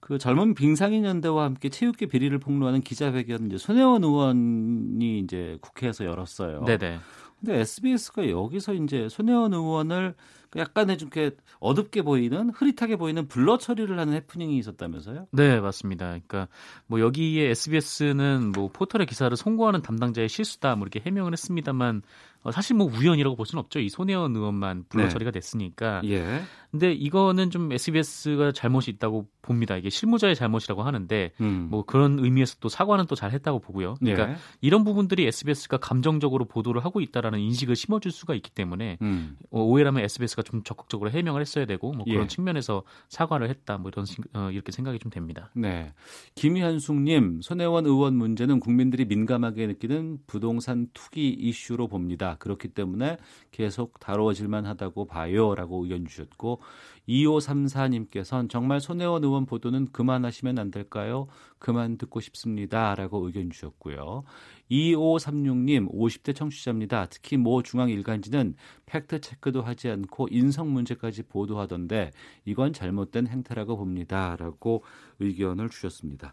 그 0.00 0.18
젊은 0.18 0.54
빙상인 0.54 1.04
연대와 1.04 1.44
함께 1.44 1.68
체육계 1.68 2.06
비리를 2.06 2.36
폭로하는 2.38 2.80
기자회견 2.80 3.46
이제 3.46 3.58
손혜원 3.58 4.02
의원이 4.02 5.20
이제 5.20 5.58
국회에서 5.60 6.04
열었어요. 6.04 6.64
네네. 6.64 6.98
근데 7.40 7.60
SBS가 7.60 8.28
여기서 8.28 8.74
이제 8.74 9.08
손혜원 9.08 9.54
의원을 9.54 10.14
약간의 10.56 10.98
좀 10.98 11.10
이렇게 11.12 11.36
어둡게 11.60 12.02
보이는 12.02 12.50
흐릿하게 12.50 12.96
보이는 12.96 13.28
블러 13.28 13.56
처리를 13.56 13.98
하는 13.98 14.14
해프닝이 14.14 14.58
있었다면서요? 14.58 15.28
네, 15.30 15.60
맞습니다. 15.60 16.06
그러니까 16.06 16.48
뭐 16.86 17.00
여기에 17.00 17.50
SBS는 17.50 18.52
뭐 18.52 18.68
포털의 18.72 19.06
기사를 19.06 19.34
송고하는 19.36 19.82
담당자의 19.82 20.28
실수다 20.28 20.74
뭐 20.74 20.86
이렇게 20.86 21.00
해명을 21.06 21.32
했습니다만 21.32 22.02
어, 22.42 22.50
사실 22.50 22.74
뭐 22.76 22.86
우연이라고 22.86 23.36
볼 23.36 23.44
수는 23.46 23.60
없죠. 23.62 23.80
이 23.80 23.88
손혜원 23.90 24.34
의원만 24.34 24.84
불러 24.88 25.04
네. 25.04 25.10
처리가 25.10 25.30
됐으니까. 25.30 26.00
예. 26.04 26.40
근데 26.70 26.92
이거는 26.92 27.50
좀 27.50 27.72
SBS가 27.72 28.52
잘못이 28.52 28.90
있다고 28.92 29.28
봅니다. 29.42 29.76
이게 29.76 29.90
실무자의 29.90 30.36
잘못이라고 30.36 30.82
하는데 30.84 31.32
음. 31.40 31.66
뭐 31.68 31.84
그런 31.84 32.18
의미에서 32.20 32.56
또 32.60 32.68
사과는 32.68 33.06
또 33.06 33.16
잘했다고 33.16 33.58
보고요. 33.58 33.96
그러니까 33.98 34.30
예. 34.30 34.36
이런 34.60 34.84
부분들이 34.84 35.26
SBS가 35.26 35.78
감정적으로 35.78 36.44
보도를 36.44 36.84
하고 36.84 37.00
있다라는 37.00 37.40
인식을 37.40 37.74
심어줄 37.74 38.12
수가 38.12 38.34
있기 38.36 38.50
때문에 38.52 38.98
음. 39.02 39.36
어, 39.50 39.62
오해라면 39.62 40.04
SBS가 40.04 40.42
좀 40.42 40.62
적극적으로 40.62 41.10
해명을 41.10 41.40
했어야 41.40 41.66
되고 41.66 41.92
뭐 41.92 42.04
그런 42.04 42.22
예. 42.22 42.26
측면에서 42.28 42.84
사과를 43.08 43.48
했다 43.50 43.76
뭐 43.78 43.90
이런 43.92 44.06
식- 44.06 44.20
어, 44.34 44.50
이렇게 44.52 44.70
생각이 44.70 44.98
좀 45.00 45.10
됩니다. 45.10 45.50
네. 45.54 45.92
김현숙님, 46.36 47.40
손혜원 47.42 47.86
의원 47.86 48.14
문제는 48.16 48.60
국민들이 48.60 49.04
민감하게 49.04 49.66
느끼는 49.66 50.18
부동산 50.26 50.88
투기 50.94 51.28
이슈로 51.30 51.88
봅니다. 51.88 52.29
그렇기 52.38 52.68
때문에 52.68 53.18
계속 53.50 53.98
다뤄질만 54.00 54.66
하다고 54.66 55.06
봐요. 55.06 55.54
라고 55.54 55.84
의견 55.84 56.06
주셨고, 56.06 56.60
2534님께서는 57.08 58.48
정말 58.48 58.80
손혜원 58.80 59.24
의원 59.24 59.46
보도는 59.46 59.88
그만하시면 59.92 60.58
안 60.58 60.70
될까요? 60.70 61.26
그만 61.58 61.98
듣고 61.98 62.20
싶습니다. 62.20 62.94
라고 62.94 63.26
의견 63.26 63.50
주셨고요. 63.50 64.24
2536님, 64.70 65.90
50대 65.92 66.34
청취자입니다. 66.34 67.06
특히 67.06 67.36
모 67.36 67.62
중앙 67.62 67.90
일간지는 67.90 68.54
팩트 68.86 69.20
체크도 69.20 69.62
하지 69.62 69.88
않고 69.88 70.28
인성 70.30 70.72
문제까지 70.72 71.24
보도하던데 71.24 72.10
이건 72.44 72.72
잘못된 72.72 73.26
행태라고 73.26 73.76
봅니다. 73.76 74.36
라고 74.38 74.84
의견을 75.18 75.68
주셨습니다. 75.70 76.32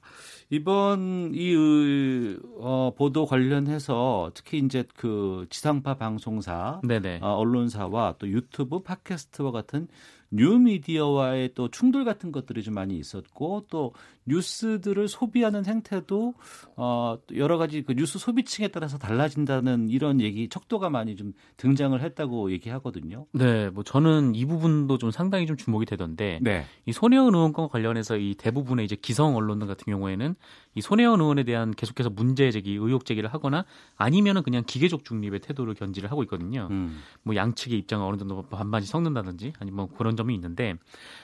이번 0.50 1.32
이 1.34 1.50
의- 1.52 2.38
어, 2.60 2.94
보도 2.96 3.26
관련해서 3.26 4.32
특히 4.34 4.60
이제 4.60 4.84
그 4.96 5.46
지상파 5.50 5.96
방송사 5.96 6.82
네네. 6.88 7.20
어, 7.22 7.34
언론사와 7.36 8.16
또 8.20 8.28
유튜브, 8.30 8.80
팟캐스트와 8.82 9.52
같은 9.52 9.88
뉴미디어와의 10.32 11.54
또 11.54 11.70
충돌 11.70 12.04
같은 12.04 12.32
것들이 12.32 12.62
좀 12.64 12.74
많이 12.74 12.98
있었고 12.98 13.66
또 13.70 13.94
뉴스들을 14.28 15.08
소비하는 15.08 15.66
행태도 15.66 16.34
어, 16.76 17.18
또 17.26 17.38
여러 17.38 17.58
가지 17.58 17.82
그 17.82 17.94
뉴스 17.94 18.20
소비층에 18.20 18.70
따라서 18.70 18.98
달라진다는 18.98 19.90
이런 19.90 20.22
얘기 20.22 20.50
척도가 20.50 20.90
많이 20.90 21.16
좀 21.16 21.34
등장을 21.58 22.00
했다고 22.02 22.52
얘기하거든요. 22.52 23.26
네, 23.34 23.70
뭐 23.70 23.84
저는 23.84 24.36
이 24.36 24.46
부분도 24.46 24.98
좀 24.98 25.12
상당히 25.12 25.46
좀 25.46 25.58
주목이 25.58 25.86
되던데 25.86 26.40
네. 26.42 26.66
이 26.86 26.92
손혜원 26.92 27.34
의원과 27.34 27.68
관련해서 27.68 28.18
이 28.18 28.36
대부분의 28.38 28.86
이제 28.86 28.96
기성 28.96 29.36
언론들 29.36 29.68
같은 29.68 29.86
경우에는 29.86 30.36
이 30.76 30.82
손혜원 30.82 31.22
의원에 31.22 31.44
대한 31.44 31.72
계속해서 31.72 32.10
문제 32.10 32.52
제기, 32.52 32.74
의혹 32.74 33.06
제기를 33.06 33.34
하거나 33.34 33.66
아니면은 33.96 34.44
그냥 34.44 34.64
기계적 34.66 35.06
중립의 35.06 35.40
태도를 35.40 35.74
견지를 35.74 36.12
하고 36.12 36.24
있거든요. 36.24 36.68
음. 36.72 37.00
뭐 37.24 37.36
양측의 37.36 37.78
입장을 37.80 38.06
어느 38.06 38.18
정도 38.18 38.44
반반씩 38.44 38.92
섞는다든지 38.92 39.54
아니면 39.60 39.78
뭐 39.78 39.98
그런 39.98 40.16
점이 40.16 40.34
있는데 40.36 40.76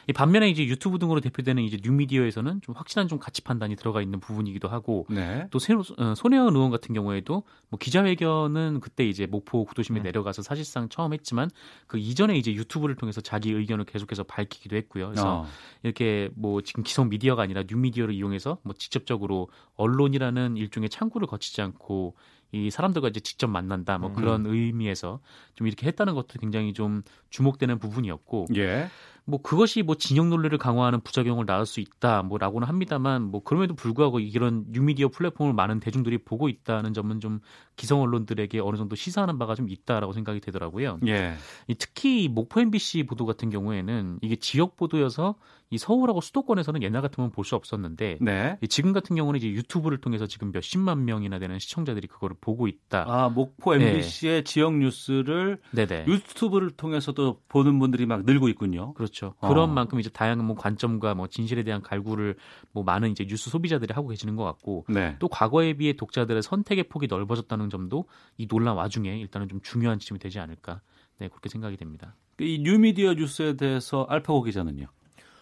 이 0.07 0.13
반면에 0.13 0.49
이제 0.49 0.65
유튜브 0.65 0.99
등으로 0.99 1.19
대표되는 1.19 1.61
이제 1.63 1.77
뉴미디어에서는 1.81 2.61
좀 2.61 2.73
확 2.75 2.89
실한 2.93 3.07
좀 3.07 3.17
가치 3.17 3.41
판단이 3.41 3.75
들어가 3.75 4.01
있는 4.03 4.19
부분이기도 4.19 4.67
하고 4.67 5.07
네. 5.09 5.47
또 5.49 5.57
새로 5.57 5.83
어, 5.97 6.13
손혜원 6.15 6.55
의원 6.55 6.69
같은 6.69 6.93
경우에도 6.93 7.43
뭐 7.69 7.79
기자회견은 7.79 8.81
그때 8.81 9.03
이제 9.07 9.25
목포 9.25 9.65
구도심에 9.65 10.01
음. 10.01 10.03
내려가서 10.03 10.43
사실상 10.43 10.89
처음 10.89 11.13
했지만 11.13 11.49
그 11.87 11.97
이전에 11.97 12.37
이제 12.37 12.53
유튜브를 12.53 12.95
통해서 12.95 13.19
자기 13.19 13.51
의견을 13.51 13.85
계속해서 13.85 14.23
밝히기도 14.23 14.75
했고요. 14.75 15.07
그래서 15.07 15.41
어. 15.41 15.45
이렇게 15.81 16.29
뭐 16.35 16.61
지금 16.61 16.83
기성 16.83 17.09
미디어가 17.09 17.41
아니라 17.41 17.63
뉴미디어를 17.67 18.13
이용해서 18.13 18.59
뭐 18.61 18.75
직접적으로 18.77 19.49
언론이라는 19.75 20.57
일종의 20.57 20.89
창구를 20.89 21.27
거치지 21.27 21.61
않고 21.61 22.15
이 22.51 22.69
사람들과 22.69 23.07
이제 23.07 23.19
직접 23.19 23.47
만난다 23.47 23.97
뭐 23.97 24.09
음. 24.09 24.15
그런 24.15 24.45
의미에서 24.45 25.19
좀 25.55 25.65
이렇게 25.65 25.87
했다는 25.87 26.13
것도 26.13 26.39
굉장히 26.39 26.73
좀 26.73 27.01
주목되는 27.31 27.79
부분이었고 27.79 28.45
예. 28.55 28.87
뭐 29.25 29.41
그것이 29.41 29.83
뭐 29.83 29.95
진영 29.95 30.29
논리를 30.29 30.55
강화하는 30.57 30.99
부작용을 31.01 31.45
낳을 31.45 31.65
수 31.65 31.79
있다 31.79 32.23
뭐라고는 32.23 32.67
합니다만 32.67 33.21
뭐 33.23 33.41
그럼에도 33.41 33.73
불구하고 33.73 34.19
이런 34.19 34.65
뉴미디어 34.69 35.09
플랫폼을 35.09 35.53
많은 35.53 35.79
대중들이 35.79 36.17
보고 36.17 36.49
있다는 36.49 36.93
점은 36.93 37.19
좀 37.19 37.39
기성 37.75 38.01
언론들에게 38.01 38.59
어느 38.59 38.75
정도 38.75 38.95
시사하는 38.95 39.39
바가 39.39 39.55
좀 39.55 39.69
있다라고 39.69 40.13
생각이 40.13 40.41
되더라고요. 40.41 40.99
예. 41.07 41.35
이 41.67 41.75
특히 41.75 42.27
목포 42.27 42.59
MBC 42.59 43.03
보도 43.03 43.25
같은 43.25 43.49
경우에는 43.49 44.19
이게 44.21 44.35
지역 44.35 44.75
보도여서 44.75 45.35
이 45.69 45.77
서울하고 45.77 46.21
수도권에서는 46.21 46.83
옛날 46.83 47.01
같으면 47.01 47.31
볼 47.31 47.43
수 47.43 47.55
없었는데 47.55 48.19
네. 48.21 48.57
이 48.61 48.67
지금 48.69 48.93
같은 48.93 49.17
경우는 49.17 49.37
이제 49.37 49.49
유튜브를 49.49 49.97
통해서 49.97 50.27
지금 50.27 50.51
몇십만 50.53 51.03
명이나 51.03 51.39
되는 51.39 51.59
시청자들이 51.59 52.07
그거를 52.07 52.37
보고 52.39 52.67
있다. 52.69 53.05
아, 53.05 53.27
목포 53.27 53.75
네. 53.75 53.89
MBC의 53.89 54.45
지역 54.45 54.77
뉴스를 54.77 55.59
네네. 55.71 56.05
유튜브를 56.07 56.69
통해서도 56.69 57.41
보는 57.49 57.79
분들이 57.79 58.05
막 58.05 58.23
늘고 58.23 58.47
있군요. 58.47 58.93
그렇죠. 58.93 59.12
어. 59.21 59.47
그런 59.47 59.73
만큼 59.73 59.99
이제 59.99 60.09
다양한 60.09 60.45
뭐 60.45 60.55
관점과 60.55 61.13
뭐 61.15 61.27
진실에 61.27 61.63
대한 61.63 61.81
갈구를 61.81 62.35
뭐 62.71 62.83
많은 62.83 63.11
이제 63.11 63.25
뉴스 63.25 63.49
소비자들이 63.49 63.93
하고 63.93 64.07
계시는 64.07 64.35
것 64.35 64.43
같고 64.43 64.85
네. 64.89 65.15
또 65.19 65.27
과거에 65.27 65.73
비해 65.73 65.93
독자들의 65.93 66.41
선택의 66.41 66.85
폭이 66.85 67.07
넓어졌다는 67.07 67.69
점도 67.69 68.05
이 68.37 68.47
논란 68.47 68.75
와중에 68.75 69.17
일단은 69.19 69.49
좀 69.49 69.61
중요한 69.61 69.99
지점이 69.99 70.19
되지 70.19 70.39
않을까. 70.39 70.81
네, 71.19 71.27
그렇게 71.27 71.49
생각이 71.49 71.77
됩니다. 71.77 72.15
이 72.39 72.59
뉴미디어 72.61 73.13
뉴스에 73.13 73.55
대해서 73.55 74.05
알파고 74.09 74.43
기자는요. 74.43 74.87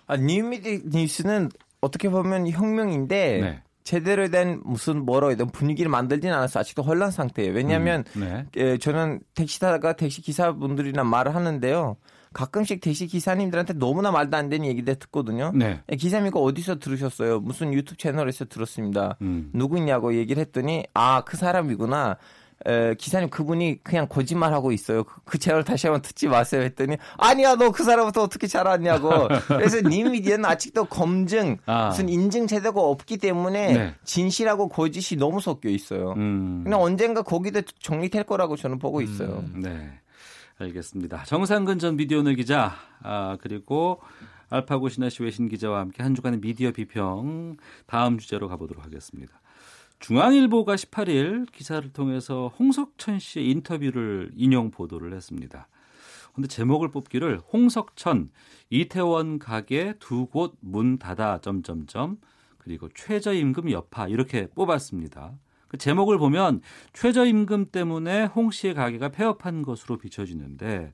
아, 0.07 0.17
뉴미디 0.17 0.83
뉴스는 0.91 1.49
어떻게 1.79 2.09
보면 2.09 2.49
혁명인데 2.49 3.39
네. 3.41 3.63
제대로 3.83 4.29
된 4.29 4.61
무슨 4.63 5.05
뭐라 5.05 5.27
해야 5.27 5.37
되나 5.37 5.49
분위기를 5.51 5.89
만들지는 5.89 6.33
않았어. 6.35 6.59
아직도 6.59 6.83
혼란 6.83 7.11
상태예요. 7.11 7.53
왜냐하면 7.53 8.03
음, 8.15 8.21
네. 8.21 8.45
예, 8.57 8.77
저는 8.77 9.21
택시 9.35 9.59
타다가 9.59 9.93
택시 9.93 10.21
기사분들이랑 10.21 11.09
말을 11.09 11.35
하는데요. 11.35 11.97
가끔씩 12.33 12.79
택시 12.79 13.07
기사님들한테 13.07 13.73
너무나 13.73 14.09
말도 14.11 14.37
안 14.37 14.47
되는 14.47 14.65
얘기들 14.65 14.95
듣거든요. 14.95 15.51
네. 15.53 15.81
예, 15.91 15.95
기사님 15.97 16.27
이거 16.27 16.39
어디서 16.41 16.79
들으셨어요? 16.79 17.39
무슨 17.41 17.73
유튜브 17.73 17.97
채널에서 17.97 18.45
들었습니다. 18.45 19.17
음. 19.21 19.49
누구냐고 19.53 20.15
얘기를 20.15 20.39
했더니 20.41 20.85
아 20.93 21.23
그 21.25 21.35
사람이구나. 21.37 22.17
에, 22.67 22.95
기사님 22.95 23.29
그분이 23.29 23.83
그냥 23.83 24.07
거짓말하고 24.07 24.71
있어요. 24.71 25.03
그, 25.03 25.21
그 25.25 25.37
채널 25.39 25.63
다시 25.63 25.87
한번 25.87 26.01
듣지 26.01 26.27
마세요 26.27 26.61
했더니 26.61 26.97
아니야 27.17 27.55
너 27.55 27.71
그 27.71 27.83
사람부터 27.83 28.21
어떻게 28.21 28.47
잘 28.47 28.67
알았냐고. 28.67 29.27
그래서 29.47 29.81
뉴미디어는 29.81 30.45
아직도 30.45 30.85
검증 30.85 31.57
아. 31.65 31.87
무슨 31.87 32.09
인증 32.09 32.47
제도가 32.47 32.81
없기 32.81 33.17
때문에 33.17 33.73
네. 33.73 33.95
진실하고 34.03 34.69
거짓이 34.69 35.17
너무 35.17 35.41
섞여 35.41 35.69
있어요. 35.69 36.13
음. 36.17 36.61
그냥 36.63 36.81
언젠가 36.81 37.21
거기도 37.23 37.61
정리될 37.79 38.23
거라고 38.25 38.55
저는 38.55 38.79
보고 38.79 39.01
있어요. 39.01 39.43
네. 39.55 39.99
알겠습니다. 40.59 41.23
정상근 41.23 41.79
전 41.79 41.95
미디어오늘 41.95 42.35
기자 42.35 42.75
아, 43.01 43.37
그리고 43.41 43.99
알파고 44.49 44.89
신하시 44.89 45.23
외신 45.23 45.47
기자와 45.49 45.79
함께 45.79 46.03
한 46.03 46.13
주간의 46.13 46.39
미디어 46.41 46.71
비평 46.71 47.57
다음 47.87 48.17
주제로 48.19 48.47
가보도록 48.47 48.83
하겠습니다. 48.85 49.41
중앙일보가 50.01 50.75
18일 50.75 51.51
기사를 51.51 51.87
통해서 51.93 52.51
홍석천 52.59 53.19
씨의 53.19 53.49
인터뷰를 53.51 54.31
인용 54.35 54.71
보도를 54.71 55.13
했습니다. 55.13 55.67
근데 56.33 56.47
제목을 56.47 56.89
뽑기를 56.91 57.39
홍석천 57.53 58.31
이태원 58.71 59.37
가게 59.37 59.93
두 59.99 60.25
곳 60.25 60.53
문 60.59 60.97
닫아 60.97 61.39
점점점 61.41 62.17
그리고 62.57 62.89
최저임금 62.89 63.69
여파 63.71 64.07
이렇게 64.07 64.47
뽑았습니다. 64.47 65.33
그 65.67 65.77
제목을 65.77 66.17
보면 66.17 66.61
최저임금 66.93 67.67
때문에 67.71 68.25
홍 68.25 68.49
씨의 68.49 68.73
가게가 68.73 69.09
폐업한 69.09 69.61
것으로 69.61 69.97
비춰지는데 69.99 70.93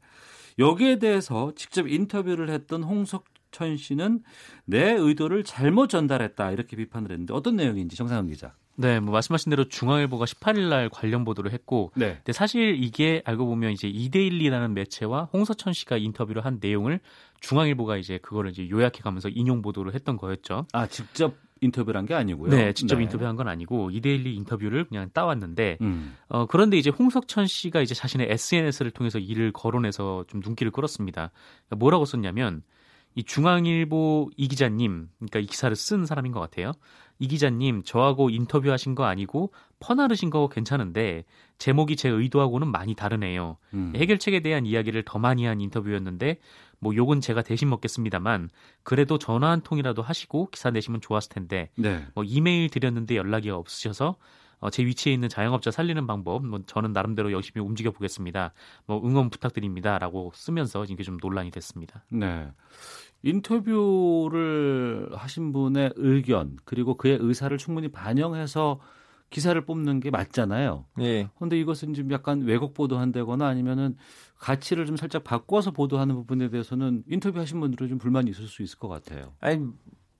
여기에 0.59 0.99
대해서 0.99 1.53
직접 1.55 1.87
인터뷰를 1.87 2.49
했던 2.49 2.83
홍석천 2.83 3.77
씨는 3.77 4.21
내 4.65 4.91
의도를 4.91 5.45
잘못 5.45 5.87
전달했다 5.87 6.51
이렇게 6.51 6.75
비판을 6.75 7.11
했는데 7.11 7.33
어떤 7.33 7.55
내용인지 7.55 7.95
정상훈 7.95 8.27
기자. 8.27 8.53
네, 8.79 8.99
뭐 8.99 9.11
말씀하신 9.11 9.49
대로 9.49 9.65
중앙일보가 9.67 10.25
18일 10.25 10.69
날 10.69 10.89
관련 10.89 11.25
보도를 11.25 11.51
했고 11.51 11.91
네. 11.95 12.15
근데 12.17 12.31
사실 12.31 12.81
이게 12.81 13.21
알고 13.25 13.45
보면 13.47 13.71
이제 13.71 13.87
이데일리라는 13.87 14.73
매체와 14.75 15.29
홍서천 15.33 15.73
씨가 15.73 15.97
인터뷰를 15.97 16.45
한 16.45 16.59
내용을 16.61 16.99
중앙일보가 17.41 17.97
이제 17.97 18.19
그거를 18.19 18.51
이제 18.51 18.69
요약해 18.69 19.01
가면서 19.01 19.29
인용 19.29 19.61
보도를 19.61 19.93
했던 19.95 20.15
거였죠. 20.17 20.67
아 20.73 20.85
직접 20.87 21.35
인터뷰를 21.59 21.97
한 21.97 22.05
게 22.05 22.13
아니고요. 22.13 22.51
네, 22.51 22.71
직접 22.73 23.01
인터뷰한 23.01 23.35
건 23.35 23.47
아니고 23.47 23.89
이데일리 23.89 24.35
인터뷰를 24.35 24.85
그냥 24.85 25.09
따왔는데 25.11 25.79
음. 25.81 26.15
어, 26.29 26.45
그런데 26.45 26.77
이제 26.77 26.91
홍석천 26.91 27.47
씨가 27.47 27.81
이제 27.81 27.95
자신의 27.95 28.27
SNS를 28.29 28.91
통해서 28.91 29.17
이를 29.17 29.51
거론해서 29.51 30.25
좀 30.27 30.39
눈길을 30.45 30.71
끌었습니다. 30.71 31.31
그러니까 31.65 31.75
뭐라고 31.77 32.05
썼냐면 32.05 32.61
이 33.15 33.23
중앙일보 33.23 34.29
이 34.37 34.47
기자님, 34.47 35.09
그러니까 35.17 35.39
이 35.39 35.47
기사를 35.47 35.75
쓴 35.75 36.05
사람인 36.05 36.31
것 36.31 36.39
같아요. 36.39 36.73
이 37.19 37.27
기자님, 37.27 37.83
저하고 37.83 38.29
인터뷰하신 38.29 38.95
거 38.95 39.05
아니고 39.05 39.51
퍼나르신 39.79 40.29
거 40.29 40.47
괜찮은데 40.49 41.25
제목이 41.57 41.95
제 41.95 42.09
의도하고는 42.09 42.67
많이 42.67 42.95
다르네요. 42.95 43.57
음. 43.73 43.93
해결책에 43.95 44.41
대한 44.41 44.65
이야기를 44.65 45.03
더 45.03 45.19
많이 45.19 45.45
한 45.45 45.61
인터뷰였는데 45.61 46.39
뭐 46.79 46.95
욕은 46.95 47.21
제가 47.21 47.41
대신 47.41 47.69
먹겠습니다만 47.69 48.49
그래도 48.83 49.17
전화 49.17 49.49
한 49.49 49.61
통이라도 49.61 50.01
하시고 50.01 50.49
기사 50.51 50.69
내시면 50.69 51.01
좋았을 51.01 51.29
텐데 51.29 51.69
네. 51.75 52.05
뭐 52.13 52.23
이메일 52.23 52.69
드렸는데 52.69 53.15
연락이 53.15 53.49
없으셔서 53.49 54.15
어, 54.59 54.69
제 54.71 54.83
위치에 54.83 55.13
있는 55.13 55.29
자영업자 55.29 55.69
살리는 55.69 56.07
방법 56.07 56.45
뭐 56.45 56.59
저는 56.65 56.93
나름대로 56.93 57.31
열심히 57.31 57.63
움직여 57.63 57.91
보겠습니다. 57.91 58.53
뭐 58.85 59.01
응원 59.05 59.29
부탁드립니다라고 59.29 60.31
쓰면서 60.33 60.85
이게 60.85 61.03
좀 61.03 61.17
논란이 61.21 61.51
됐습니다. 61.51 62.03
네. 62.09 62.49
인터뷰를 63.23 65.09
하신 65.13 65.51
분의 65.51 65.93
의견 65.95 66.57
그리고 66.65 66.95
그의 66.95 67.17
의사를 67.21 67.55
충분히 67.57 67.87
반영해서 67.89 68.79
기사를 69.29 69.59
뽑는 69.65 69.99
게 69.99 70.09
맞잖아요. 70.09 70.85
예. 71.01 71.29
그런데 71.35 71.59
이것은 71.59 71.93
좀 71.93 72.11
약간 72.11 72.41
왜곡 72.41 72.73
보도한다거나 72.73 73.45
아니면은 73.45 73.97
가치를 74.37 74.85
좀 74.85 74.95
살짝 74.95 75.23
바꿔서 75.23 75.71
보도하는 75.71 76.15
부분에 76.15 76.49
대해서는 76.49 77.03
인터뷰하신 77.07 77.59
분들은 77.59 77.89
좀 77.89 77.97
불만이 77.97 78.29
있을 78.29 78.45
수 78.47 78.63
있을 78.63 78.79
것 78.79 78.87
같아요. 78.87 79.33
아니 79.39 79.65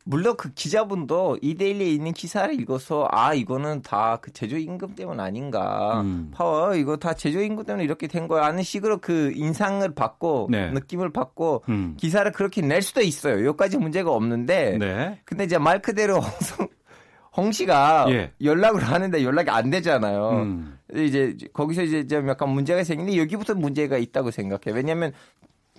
물론 0.10 0.38
그 0.38 0.54
기자분도 0.54 1.40
이데일리에 1.42 1.90
있는 1.92 2.14
기사를 2.14 2.58
읽어서 2.62 3.08
아 3.12 3.34
이거는 3.34 3.82
다 3.82 4.20
그 4.22 4.32
제조 4.32 4.58
임금 4.58 4.96
때문 4.96 5.20
아닌가 5.20 6.00
음. 6.02 6.32
파워 6.34 6.76
이거 6.76 6.96
다 6.96 7.14
제조 7.14 7.42
임금 7.42 7.66
때문에 7.66 7.84
이렇게 7.84 8.08
된 8.08 8.28
거야 8.28 8.46
하는 8.46 8.64
식으로 8.64 9.00
그 9.00 9.32
인상을 9.36 9.94
받고 9.96 10.48
네. 10.50 10.72
느낌을 10.72 11.12
받고 11.12 11.64
음. 11.70 11.96
기사를 11.98 12.32
그렇게 12.32 12.62
낼 12.62 12.82
수도 12.82 13.02
있어요. 13.02 13.46
여기까지 13.46 13.78
문제가 13.78 14.12
없는데 14.12 14.78
네. 14.80 15.20
근데 15.26 15.44
이제 15.44 15.58
말 15.58 15.82
그대로 15.82 16.20
홍 17.36 17.52
씨가 17.52 18.08
예. 18.10 18.32
연락을 18.42 18.82
하는데 18.84 19.24
연락이 19.24 19.50
안 19.50 19.70
되잖아요. 19.70 20.30
음. 20.32 20.78
이제 20.96 21.36
거기서 21.54 21.84
이제 21.84 22.08
좀 22.08 22.28
약간 22.30 22.50
문제가 22.50 22.84
생기는데 22.84 23.20
여기부터 23.20 23.54
문제가 23.56 23.98
있다고 23.98 24.32
생각해. 24.32 24.62
요 24.70 24.74
왜냐하면 24.74 25.12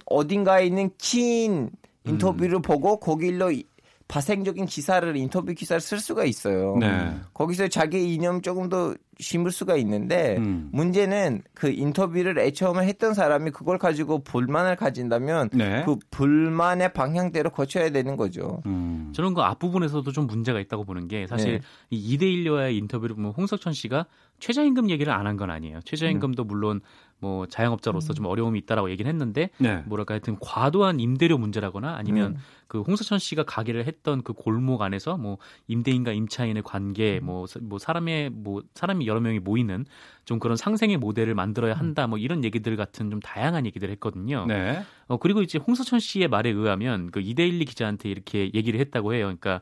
어딘가에 0.07 0.67
있는 0.67 0.91
긴 0.99 1.71
인터뷰를 2.05 2.61
보고 2.63 3.01
거길로 3.01 3.51
이- 3.53 3.65
파생적인 4.09 4.65
기사를 4.65 5.17
인터뷰 5.17 5.53
기사를 5.53 5.81
쓸 5.81 6.01
수가 6.01 6.25
있어요. 6.25 6.77
네. 6.81 7.15
거기서 7.35 7.69
자기 7.69 8.15
이념 8.15 8.41
조금 8.41 8.71
더 8.71 8.95
심을 9.21 9.51
수가 9.51 9.77
있는데 9.77 10.37
음. 10.39 10.71
문제는 10.73 11.43
그 11.53 11.69
인터뷰를 11.69 12.39
애처음에 12.39 12.87
했던 12.87 13.13
사람이 13.13 13.51
그걸 13.51 13.79
가지고 13.79 14.23
불만을 14.23 14.77
가진다면 14.77 15.51
네. 15.53 15.83
그 15.85 15.97
불만의 16.11 16.95
방향대로 16.95 17.51
거쳐야 17.51 17.91
되는 17.91 18.17
거죠. 18.17 18.63
음. 18.67 19.13
저는 19.15 19.35
그 19.35 19.43
앞부분에서도 19.43 20.11
좀 20.13 20.27
문제가 20.27 20.59
있다고 20.59 20.85
보는 20.85 21.09
게 21.09 21.27
사실 21.27 21.59
네. 21.59 21.61
이 21.91 22.17
2대1료와의 22.17 22.77
인터뷰를 22.77 23.15
보면 23.15 23.33
홍석천 23.37 23.75
씨가 23.75 24.07
최저임금 24.41 24.91
얘기를 24.91 25.13
안 25.13 25.27
한 25.27 25.37
건 25.37 25.51
아니에요. 25.51 25.81
최저임금도 25.85 26.45
물론 26.45 26.81
뭐 27.21 27.47
자영업자로서 27.47 28.13
좀 28.15 28.27
어려움이 28.27 28.61
있다라고 28.61 28.91
얘기는 28.91 29.11
했는데 29.11 29.51
네. 29.59 29.83
뭐랄까 29.87 30.15
하여튼 30.15 30.37
과도한 30.41 31.01
임대료 31.01 31.37
문제라거나 31.37 31.97
아니면 31.97 32.33
음. 32.33 32.37
그 32.69 32.83
홍석천 32.83 33.19
씨가 33.19 33.43
가게를 33.43 33.87
했던 33.87 34.23
그 34.23 34.33
골목 34.33 34.83
안에서 34.83 35.17
뭐 35.17 35.39
임대인과 35.67 36.13
임차인의 36.13 36.63
관계 36.63 37.19
뭐, 37.21 37.47
사- 37.49 37.59
뭐 37.61 37.81
사람의 37.81 38.31
뭐 38.31 38.63
사람이 38.75 39.07
여러 39.09 39.19
명이 39.21 39.41
모이는 39.41 39.85
좀 40.25 40.39
그런 40.39 40.57
상생의 40.57 40.97
모델을 40.99 41.35
만들어야 41.35 41.75
한다 41.75 42.07
뭐 42.07 42.19
이런 42.19 42.45
얘기들 42.45 42.77
같은 42.77 43.11
좀 43.11 43.19
다양한 43.19 43.67
얘기들을 43.67 43.91
했거든요. 43.95 44.47
네. 44.47 44.81
어 45.09 45.17
그리고 45.17 45.43
이제 45.43 45.59
홍서천 45.59 45.99
씨의 45.99 46.29
말에 46.29 46.51
의하면 46.51 47.11
그 47.11 47.21
이데일리 47.21 47.65
기자한테 47.65 48.09
이렇게 48.11 48.51
얘기를 48.55 48.79
했다고 48.79 49.15
해요. 49.15 49.25
그러니까 49.25 49.61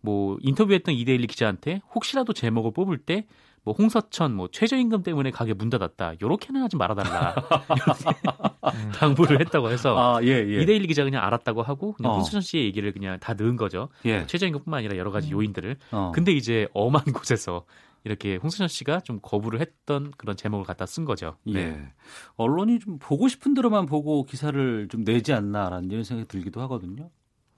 뭐 0.00 0.36
인터뷰했던 0.40 0.94
이데일리 0.94 1.26
기자한테 1.26 1.80
혹시라도 1.94 2.32
제목을 2.32 2.72
뽑을 2.72 2.98
때 2.98 3.26
뭐 3.64 3.74
홍서천 3.74 4.34
뭐 4.34 4.48
최저임금 4.50 5.02
때문에 5.02 5.30
가게 5.30 5.54
문 5.54 5.70
닫았다. 5.70 6.14
요렇게는 6.20 6.62
하지 6.62 6.76
말아달라. 6.76 7.34
당부를 8.98 9.40
했다고 9.40 9.70
해서 9.70 9.96
아, 9.96 10.22
예, 10.22 10.28
예. 10.28 10.62
이데일리 10.62 10.86
기자 10.88 11.04
그냥 11.04 11.24
알았다고 11.24 11.62
하고 11.62 11.92
그냥 11.92 12.12
어. 12.12 12.14
홍서천 12.16 12.40
씨의 12.40 12.64
얘기를 12.66 12.92
그냥 12.92 13.18
다 13.20 13.34
넣은 13.34 13.56
거죠. 13.56 13.88
예. 14.04 14.26
최저임금뿐만 14.26 14.78
아니라 14.78 14.96
여러 14.96 15.10
가지 15.10 15.30
요인들을. 15.30 15.76
어. 15.92 16.12
근데 16.14 16.32
이제 16.32 16.66
엄한 16.74 17.04
곳에서 17.14 17.64
이렇게 18.04 18.36
홍서천 18.36 18.66
씨가 18.66 19.00
좀 19.00 19.20
거부를 19.22 19.60
했던 19.60 20.10
그런 20.16 20.36
제목을 20.36 20.66
갖다 20.66 20.86
쓴 20.86 21.04
거죠. 21.04 21.36
네. 21.44 21.60
예. 21.60 21.92
언론이 22.36 22.80
좀 22.80 22.98
보고 22.98 23.28
싶은 23.28 23.54
대로만 23.54 23.86
보고 23.86 24.24
기사를 24.24 24.88
좀 24.90 25.04
내지 25.04 25.32
않나라는 25.32 25.90
이런 25.90 26.02
생각이 26.02 26.26
들기도 26.26 26.60
하거든요. 26.62 27.10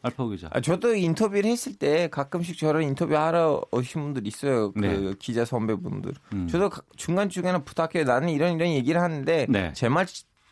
알파고 0.04 0.30
기자. 0.30 0.48
아, 0.52 0.60
저도 0.60 0.94
인터뷰를 0.94 1.46
했을 1.46 1.74
때 1.76 2.08
가끔씩 2.08 2.58
저를 2.58 2.82
인터뷰 2.82 3.16
하러 3.16 3.62
오신 3.70 4.02
분들 4.02 4.26
있어요. 4.26 4.72
그 4.72 4.78
네. 4.78 5.14
기자 5.18 5.44
선배분들. 5.44 6.12
음. 6.34 6.46
저도 6.46 6.70
중간 6.96 7.30
중간에 7.30 7.58
부탁해요. 7.64 8.04
나는 8.04 8.28
이런 8.28 8.52
이런 8.52 8.68
얘기를 8.68 9.00
하는데 9.00 9.46
네. 9.48 9.72
제말 9.72 10.06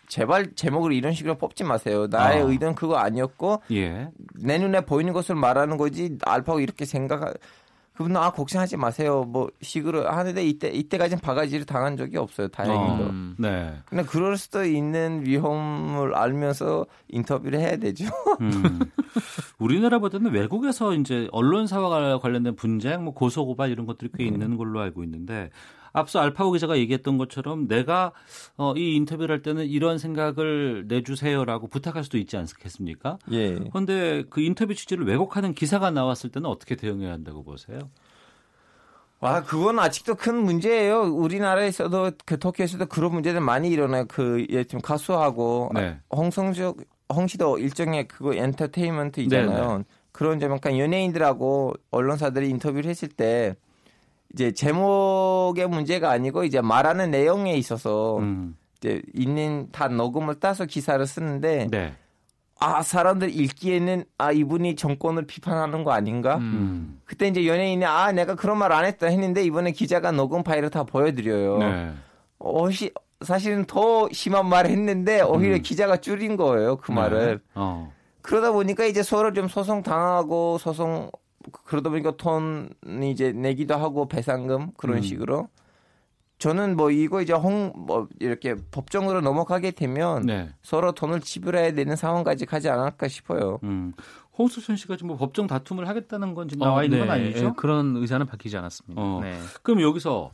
제발 0.09 0.55
제목을 0.55 0.93
이런 0.93 1.13
식으로 1.13 1.37
뽑지 1.37 1.65
마세요. 1.65 2.07
나의 2.07 2.43
아. 2.43 2.45
의도는 2.47 2.75
그거 2.75 2.97
아니었고 2.97 3.63
예. 3.73 4.09
내 4.35 4.59
눈에 4.59 4.83
보이는 4.83 5.13
것을 5.13 5.35
말하는 5.35 5.77
거지 5.77 6.17
알파고 6.25 6.61
이렇게 6.61 6.85
생각 6.85 7.35
그분은 7.95 8.17
아 8.17 8.31
걱정하지 8.31 8.77
마세요. 8.79 9.25
뭐 9.25 9.51
식으로 9.61 10.09
하는데 10.09 10.43
이때 10.45 10.69
이때까지는 10.69 11.21
바가지를 11.21 11.67
당한 11.67 11.97
적이 11.97 12.19
없어요. 12.19 12.49
다행히도. 12.49 13.05
어. 13.05 13.11
음. 13.11 13.35
네. 13.39 13.75
근데 13.85 14.03
그럴 14.05 14.37
수도 14.39 14.65
있는 14.65 15.27
위험을 15.27 16.15
알면서 16.15 16.87
인터뷰를 17.09 17.59
해야 17.59 17.77
되죠. 17.77 18.07
음. 18.41 18.81
우리나라보다는 19.59 20.33
외국에서 20.33 20.95
이제 20.95 21.29
언론사와 21.33 22.19
관련된 22.19 22.57
분쟁, 22.57 23.05
뭐 23.05 23.13
고소 23.13 23.45
고발 23.45 23.71
이런 23.71 23.87
것들이 23.87 24.11
꽤 24.17 24.25
있는 24.25 24.57
걸로 24.57 24.81
알고 24.81 25.05
있는데 25.05 25.51
앞서 25.93 26.21
알파고 26.21 26.53
기자가 26.53 26.79
얘기했던 26.79 27.19
것처럼 27.19 27.69
내가 27.69 28.13
어, 28.57 28.75
이 28.77 28.97
인터뷰를 28.97 29.35
할 29.35 29.43
때는 29.43 29.67
이런 29.67 29.99
생각을 29.99 30.87
내주세요라고 30.89 31.69
부탁할 31.69 32.05
수도 32.05 32.19
있지 32.19 32.37
않겠습니까? 32.37 33.19
예. 33.33 33.59
그런데 33.59 34.25
그 34.31 34.41
인터뷰 34.41 34.75
취지를 34.75 35.07
왜곡하는 35.07 35.55
기사가 35.55 35.91
나왔을 35.91 36.31
때는 36.31 36.49
어떻게 36.49 36.77
대응해야 36.77 37.13
한다고 37.13 37.45
보세요? 37.45 37.79
와, 39.21 39.45
그건 39.45 39.79
아직도 39.79 40.17
큰 40.17 40.37
문제예요. 40.37 41.03
우리나라에서도 41.03 42.11
그 42.25 42.41
터키에서도 42.41 42.87
그런 42.87 43.13
문제들 43.13 43.41
많이 43.41 43.69
일어나요. 43.71 44.05
그 44.09 44.45
예, 44.51 44.65
좀 44.65 44.81
가수하고 44.81 45.71
네. 45.75 45.99
홍성적 46.11 46.79
홍시도 47.15 47.59
일종의 47.59 48.09
그거 48.09 48.35
엔터테인먼트이잖아요. 48.35 49.73
네, 49.73 49.79
네. 49.79 49.85
그런 50.11 50.41
점 50.41 50.51
약간 50.53 50.77
연예인들하고 50.77 51.75
언론사들이 51.91 52.49
인터뷰를 52.51 52.91
했을 52.91 53.09
때 53.09 53.55
이제 54.33 54.53
제목의 54.53 55.69
문제가 55.69 56.11
아니고 56.11 56.45
이제 56.45 56.61
말하는 56.61 57.11
내용에 57.11 57.55
있어서 57.57 58.19
음. 58.19 58.57
이제 58.79 59.03
있는 59.15 59.69
다 59.73 59.89
녹음을 59.89 60.37
따서 60.41 60.65
기사를 60.65 61.05
쓰는데 61.07 61.69
네. 61.71 61.95
아 62.59 62.83
사람들 62.83 63.37
읽기에는 63.39 64.05
아 64.19 64.31
이분이 64.33 64.77
정권을 64.77 65.27
비판하는 65.27 65.85
거 65.85 65.93
아닌가? 65.93 66.37
음. 66.37 66.41
음. 66.43 67.01
그때 67.05 67.27
이제 67.29 67.47
연예인이 67.47 67.85
아 67.85 68.13
내가 68.13 68.35
그런 68.35 68.57
말 68.59 68.73
안 68.73 68.85
했다 68.85 69.09
했는데 69.09 69.43
이번에 69.43 69.73
기자가 69.73 70.13
녹음 70.13 70.43
파일을 70.43 70.71
다 70.71 70.85
보여드려요. 70.85 71.59
네. 71.59 71.93
어시 72.39 72.91
사실은 73.21 73.65
더 73.67 74.09
심한 74.13 74.47
말을 74.49 74.71
했는데 74.71 75.21
오히려 75.21 75.57
음. 75.57 75.63
기자가 75.63 75.97
줄인 75.99 76.37
거예요 76.37 76.77
그 76.77 76.91
말을. 76.91 77.37
네. 77.37 77.43
어. 77.55 77.93
그러다 78.23 78.53
보니까 78.53 78.85
이제 78.87 79.03
서로 79.03 79.33
좀 79.33 79.49
소송 79.49 79.83
당하고 79.83 80.59
소송 80.59 81.11
그러다 81.65 81.91
보니까 81.91 82.17
돈 82.17 82.71
이제 83.05 83.33
내기도 83.33 83.75
하고 83.75 84.07
배상금 84.09 84.73
그런 84.77 84.99
음. 84.99 85.03
식으로 85.03 85.49
저는 86.39 86.77
뭐 86.77 86.91
이거 86.91 87.23
이제 87.23 87.33
홍 87.33 87.73
뭐 87.77 88.09
이렇게 88.21 88.57
법정으로 88.71 89.21
넘어가게 89.21 89.71
되면 89.71 90.23
네. 90.23 90.51
서로 90.63 90.93
돈을 90.93 91.21
지불해야 91.21 91.73
되는 91.73 91.95
상황까지 91.95 92.47
가지 92.47 92.69
않을까 92.69 93.09
싶어요. 93.09 93.59
음. 93.63 93.93
홍수천 94.39 94.77
씨가 94.77 94.97
지금 94.97 95.09
뭐 95.09 95.17
법정 95.17 95.47
다툼을 95.47 95.89
하겠다는 95.89 96.35
건 96.35 96.49
지금 96.49 96.65
나와 96.65 96.85
있는 96.85 97.01
건 97.01 97.09
네, 97.09 97.15
아니죠? 97.15 97.47
예, 97.47 97.53
그런 97.57 97.97
의사는 97.97 98.25
밝히지 98.27 98.57
않았습니다. 98.57 99.01
어. 99.01 99.21
네. 99.23 99.39
그럼 99.63 99.83
여기서 99.83 100.31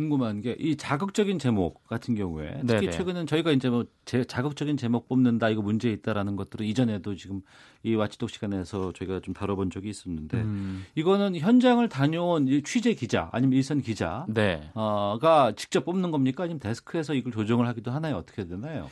궁금한 0.00 0.40
게 0.40 0.56
이 0.58 0.76
자극적인 0.76 1.38
제목 1.38 1.86
같은 1.86 2.14
경우에 2.14 2.60
특히 2.66 2.80
네네. 2.80 2.90
최근엔 2.90 3.26
저희가 3.26 3.50
이제 3.52 3.68
뭐 3.68 3.84
제, 4.04 4.24
자극적인 4.24 4.76
제목 4.76 5.08
뽑는다 5.08 5.48
이거 5.48 5.62
문제 5.62 5.90
있다라는 5.90 6.36
것들은 6.36 6.66
이전에도 6.66 7.14
지금 7.14 7.42
이 7.82 7.94
와치독 7.94 8.30
시간에서 8.30 8.92
저희가 8.92 9.20
좀 9.20 9.34
다뤄본 9.34 9.70
적이 9.70 9.90
있었는데 9.90 10.38
음, 10.38 10.84
이거는 10.94 11.36
현장을 11.36 11.86
다녀온 11.88 12.48
이 12.48 12.62
취재 12.62 12.94
기자 12.94 13.28
아니면 13.32 13.56
일선 13.56 13.80
기자 13.80 14.26
네. 14.28 14.70
어가 14.74 15.52
직접 15.56 15.84
뽑는 15.84 16.10
겁니까 16.10 16.44
아니면 16.44 16.60
데스크에서 16.60 17.14
이걸 17.14 17.32
조정을 17.32 17.66
하기도 17.68 17.90
하나요 17.90 18.16
어떻게 18.16 18.46
되나요? 18.46 18.88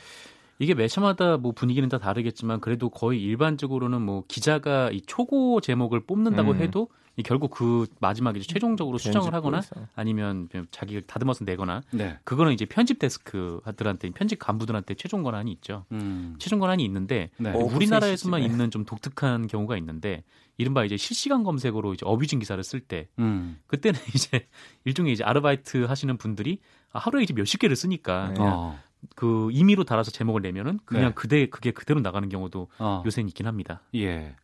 이게 0.61 0.73
매체마다 0.73 1.37
뭐 1.37 1.53
분위기는 1.53 1.87
다 1.87 1.99
다르겠지만 1.99 2.59
그래도 2.59 2.89
거의 2.89 3.21
일반적으로는 3.21 4.01
뭐 4.01 4.23
기자가 4.27 4.91
이 4.91 5.01
초고 5.01 5.61
제목을 5.61 6.01
뽑는다고 6.01 6.51
음. 6.51 6.57
해도 6.57 6.89
이 7.08 7.08
결국 7.23 7.51
그 7.51 7.87
마지막에 7.99 8.39
최종적으로 8.39 8.97
수정을 8.97 9.33
하거나. 9.33 9.61
아니면 9.95 10.49
좀 10.51 10.65
자기가 10.71 11.01
다듬어서 11.07 11.45
내거나 11.45 11.81
네. 11.91 12.17
그거는 12.23 12.53
이제 12.53 12.65
편집 12.65 12.99
데스크들한테 12.99 14.11
편집 14.11 14.39
간부들한테 14.39 14.95
최종 14.95 15.23
권한이 15.23 15.51
있죠. 15.53 15.85
음. 15.91 16.35
최종 16.39 16.59
권한이 16.59 16.83
있는데 16.85 17.29
네. 17.37 17.51
어, 17.51 17.57
우리나라에서만 17.57 18.39
세시즘에. 18.39 18.53
있는 18.53 18.71
좀 18.71 18.85
독특한 18.85 19.47
경우가 19.47 19.77
있는데 19.77 20.23
이른바 20.57 20.83
이제 20.83 20.97
실시간 20.97 21.43
검색으로 21.43 21.93
이제 21.93 22.05
어뷰징 22.05 22.39
기사를 22.39 22.61
쓸때 22.63 23.07
음. 23.19 23.57
그때는 23.67 23.99
이제 24.15 24.47
일종의 24.85 25.13
이제 25.13 25.23
아르바이트 25.23 25.85
하시는 25.85 26.17
분들이 26.17 26.59
하루에 26.89 27.23
이제 27.23 27.33
몇십 27.33 27.59
개를 27.59 27.75
쓰니까 27.75 28.33
네. 28.35 28.41
어. 28.41 28.77
그 29.15 29.49
임의로 29.51 29.85
달아서 29.85 30.11
제목을 30.11 30.41
내면은 30.41 30.79
그냥 30.85 31.09
네. 31.09 31.13
그대 31.13 31.45
그게 31.47 31.71
그대로 31.71 32.01
나가는 32.01 32.27
경우도 32.27 32.67
어. 32.79 33.03
요새는 33.05 33.29
있긴 33.29 33.47
합니다. 33.47 33.81
예. 33.95 34.35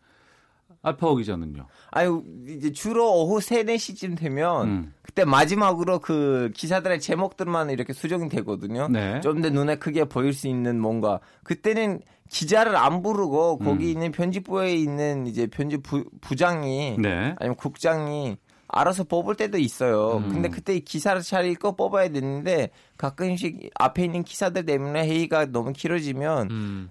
알파오 0.85 1.15
기자는요. 1.15 1.67
아유 1.91 2.23
이제 2.47 2.71
주로 2.71 3.11
오후 3.11 3.41
3, 3.41 3.65
4시쯤 3.65 4.17
되면 4.17 4.67
음. 4.67 4.93
그때 5.01 5.25
마지막으로 5.25 5.99
그 5.99 6.51
기사들의 6.53 6.99
제목들만 6.99 7.71
이렇게 7.71 7.93
수정이 7.93 8.29
되거든요. 8.29 8.87
네. 8.87 9.19
좀더 9.21 9.49
눈에 9.49 9.77
크게 9.77 10.05
보일 10.05 10.33
수 10.33 10.47
있는 10.47 10.79
뭔가 10.79 11.19
그때는 11.43 12.01
기자를 12.29 12.75
안 12.75 13.01
부르고 13.01 13.59
거기 13.59 13.85
음. 13.85 13.89
있는 13.89 14.11
편집부에 14.11 14.75
있는 14.75 15.27
이제 15.27 15.47
편집 15.47 15.83
부, 15.83 16.03
부장이 16.21 16.97
네. 16.99 17.35
아니면 17.37 17.55
국장이 17.55 18.37
알아서 18.67 19.03
뽑을 19.03 19.35
때도 19.35 19.57
있어요. 19.57 20.17
음. 20.17 20.29
근데 20.29 20.49
그때 20.49 20.75
이 20.75 20.79
기사를 20.81 21.21
잘 21.21 21.45
읽고 21.45 21.75
뽑아야 21.75 22.09
되는데 22.09 22.71
가끔씩 22.97 23.69
앞에 23.75 24.03
있는 24.03 24.23
기사들 24.23 24.65
때문에 24.65 25.07
회의가 25.07 25.45
너무 25.45 25.71
길어지면 25.71 26.49
음. 26.51 26.89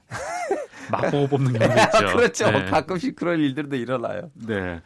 막보고 0.90 1.26
뽑는 1.28 1.52
경우도 1.52 1.80
있죠. 1.80 2.16
그렇죠. 2.16 2.50
네. 2.50 2.64
가끔씩 2.66 3.16
그런 3.16 3.40
일들도 3.40 3.76
일어나요. 3.76 4.30
네. 4.34 4.80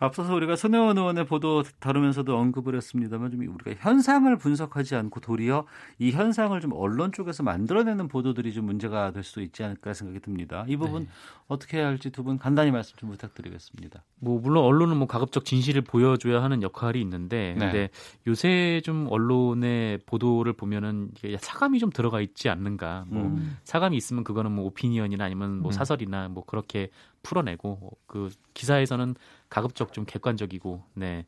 앞서서 0.00 0.34
우리가 0.34 0.56
손혜원 0.56 0.96
의원의 0.96 1.26
보도 1.26 1.62
다루면서도 1.78 2.36
언급을 2.36 2.74
했습니다만 2.74 3.30
좀 3.30 3.40
우리가 3.40 3.80
현상을 3.80 4.34
분석하지 4.38 4.96
않고 4.96 5.20
도리어 5.20 5.66
이 5.98 6.10
현상을 6.10 6.58
좀 6.60 6.72
언론 6.72 7.12
쪽에서 7.12 7.42
만들어내는 7.42 8.08
보도들이 8.08 8.52
좀 8.54 8.64
문제가 8.64 9.10
될 9.12 9.22
수도 9.22 9.42
있지 9.42 9.62
않을까 9.62 9.92
생각이 9.92 10.20
듭니다. 10.20 10.64
이 10.68 10.76
부분 10.76 11.02
네. 11.02 11.08
어떻게 11.48 11.78
해야 11.78 11.86
할지 11.86 12.10
두 12.10 12.20
분 12.22 12.38
간단히 12.38 12.70
말씀 12.70 12.96
좀 12.96 13.10
부탁드리겠습니다. 13.10 14.02
뭐 14.20 14.40
물론 14.40 14.64
언론은 14.64 14.96
뭐 14.96 15.06
가급적 15.06 15.44
진실을 15.44 15.82
보여줘야 15.82 16.42
하는 16.42 16.62
역할이 16.62 17.00
있는데 17.00 17.54
네. 17.58 17.64
근데 17.64 17.90
요새 18.26 18.80
좀 18.84 19.06
언론의 19.10 19.98
보도를 20.06 20.54
보면은 20.54 21.10
사감이 21.40 21.78
좀 21.78 21.90
들어가 21.90 22.20
있지 22.20 22.48
않는가 22.48 23.04
뭐 23.08 23.24
음. 23.24 23.58
사감이 23.64 23.96
있으면 23.96 24.24
그거는 24.24 24.52
뭐 24.52 24.64
오피니언이나 24.66 25.24
아니면 25.24 25.60
뭐 25.60 25.70
음. 25.70 25.72
사설이나 25.72 26.28
뭐 26.28 26.44
그렇게 26.44 26.90
풀어내고 27.22 27.92
그 28.06 28.30
기사에서는 28.54 29.14
가급적 29.48 29.92
좀 29.92 30.04
객관적이고 30.04 30.82
네. 30.94 31.26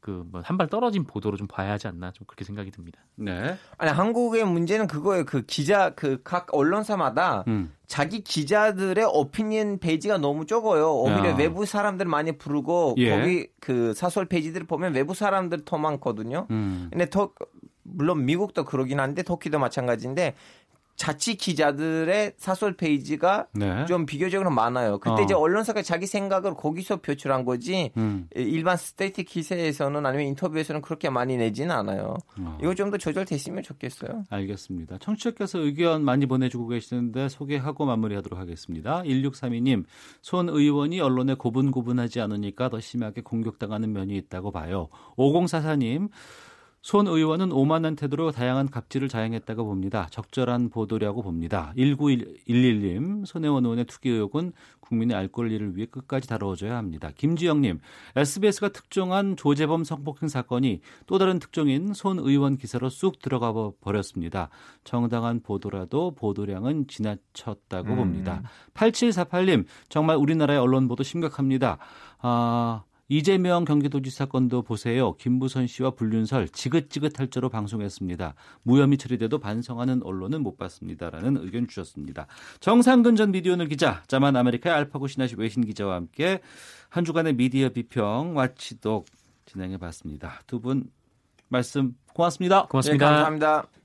그뭐한발 0.00 0.68
떨어진 0.68 1.04
보도로 1.04 1.38
좀 1.38 1.46
봐야 1.46 1.72
하지 1.72 1.88
않나 1.88 2.10
좀 2.12 2.26
그렇게 2.26 2.44
생각이 2.44 2.70
듭니다. 2.70 3.00
네. 3.14 3.56
아니 3.78 3.90
한국의 3.90 4.44
문제는 4.44 4.86
그거예요. 4.86 5.24
그 5.24 5.42
기자 5.46 5.94
그 5.94 6.20
각 6.22 6.48
언론사마다 6.54 7.44
음. 7.48 7.72
자기 7.86 8.20
기자들의 8.22 9.02
오피니언 9.06 9.78
페이지가 9.78 10.18
너무 10.18 10.44
적어요. 10.44 10.92
오히려 10.94 11.30
야. 11.30 11.36
외부 11.36 11.64
사람들 11.64 12.04
많이 12.04 12.32
부르고 12.36 12.96
예. 12.98 13.16
거기 13.16 13.48
그 13.60 13.94
사설 13.94 14.26
페이지들을 14.26 14.66
보면 14.66 14.92
외부 14.94 15.14
사람들 15.14 15.64
더 15.64 15.78
많거든요. 15.78 16.48
음. 16.50 16.88
근데 16.90 17.08
더 17.08 17.32
물론 17.82 18.26
미국도 18.26 18.64
그러긴 18.66 19.00
한데 19.00 19.22
터키도 19.22 19.58
마찬가지인데 19.58 20.34
자체 20.96 21.34
기자들의 21.36 22.34
사설 22.36 22.76
페이지가 22.76 23.48
네. 23.52 23.84
좀 23.86 24.06
비교적으로 24.06 24.50
많아요. 24.50 24.98
그때 24.98 25.22
어. 25.22 25.24
이제 25.24 25.34
언론사가 25.34 25.82
자기 25.82 26.06
생각을 26.06 26.54
거기서 26.54 26.98
표출한 27.02 27.44
거지 27.44 27.90
음. 27.96 28.28
일반 28.34 28.76
스트레이트 28.76 29.24
기사에서는 29.24 30.06
아니면 30.06 30.26
인터뷰에서는 30.26 30.80
그렇게 30.82 31.10
많이 31.10 31.36
내지는 31.36 31.74
않아요. 31.74 32.16
어. 32.38 32.58
이거 32.62 32.74
좀 32.74 32.84
더 32.90 32.98
조절됐으면 32.98 33.62
좋겠어요. 33.62 34.24
알겠습니다. 34.30 34.98
청취자께서 34.98 35.58
의견 35.58 36.04
많이 36.04 36.26
보내주고 36.26 36.68
계시는데 36.68 37.28
소개하고 37.28 37.86
마무리하도록 37.86 38.38
하겠습니다. 38.38 39.02
1632님, 39.02 39.84
손 40.20 40.48
의원이 40.48 41.00
언론에 41.00 41.34
고분고분하지 41.34 42.20
않으니까 42.20 42.68
더 42.68 42.78
심하게 42.80 43.22
공격당하는 43.22 43.92
면이 43.92 44.16
있다고 44.16 44.52
봐요. 44.52 44.88
5044님, 45.16 46.10
손 46.84 47.06
의원은 47.06 47.50
오만한 47.50 47.96
태도로 47.96 48.30
다양한 48.30 48.68
갑질을 48.68 49.08
자행했다고 49.08 49.64
봅니다. 49.64 50.06
적절한 50.10 50.68
보도라고 50.68 51.22
봅니다. 51.22 51.72
1911님, 51.78 53.24
손혜원 53.24 53.64
의원의 53.64 53.86
투기 53.86 54.10
의혹은 54.10 54.52
국민의 54.80 55.16
알 55.16 55.28
권리를 55.28 55.78
위해 55.78 55.86
끝까지 55.86 56.28
다뤄줘야 56.28 56.76
합니다. 56.76 57.10
김지영님, 57.16 57.80
SBS가 58.16 58.68
특종한 58.68 59.34
조재범 59.34 59.84
성폭행 59.84 60.28
사건이 60.28 60.82
또 61.06 61.16
다른 61.16 61.38
특종인 61.38 61.94
손 61.94 62.18
의원 62.18 62.58
기사로 62.58 62.90
쑥 62.90 63.18
들어가 63.18 63.54
버렸습니다. 63.80 64.50
정당한 64.84 65.40
보도라도 65.40 66.10
보도량은 66.14 66.88
지나쳤다고 66.88 67.92
음. 67.92 67.96
봅니다. 67.96 68.42
8748님, 68.74 69.64
정말 69.88 70.16
우리나라의 70.16 70.60
언론 70.60 70.86
보도 70.86 71.02
심각합니다. 71.02 71.78
아, 72.18 72.82
이재명 73.08 73.64
경기도지사 73.64 74.26
건도 74.26 74.62
보세요. 74.62 75.14
김부선 75.16 75.66
씨와 75.66 75.90
불륜설 75.90 76.48
지긋지긋할 76.48 77.28
저로 77.28 77.48
방송했습니다. 77.48 78.34
무혐의 78.62 78.98
처리돼도 78.98 79.38
반성하는 79.38 80.02
언론은 80.02 80.42
못 80.42 80.56
봤습니다라는 80.56 81.38
의견 81.38 81.68
주셨습니다. 81.68 82.26
정상근 82.60 83.16
전 83.16 83.30
미디어오늘 83.30 83.68
기자, 83.68 84.02
자만 84.06 84.36
아메리카의 84.36 84.74
알파고 84.76 85.06
신하시 85.06 85.36
외신 85.38 85.64
기자와 85.64 85.94
함께 85.96 86.40
한 86.88 87.04
주간의 87.04 87.34
미디어 87.34 87.68
비평 87.68 88.36
와치독 88.36 89.06
진행해 89.46 89.76
봤습니다. 89.76 90.40
두 90.46 90.60
분 90.60 90.90
말씀 91.48 91.94
고맙습니다. 92.14 92.66
고맙습니다. 92.66 93.04
네, 93.04 93.10
감사합니다. 93.10 93.83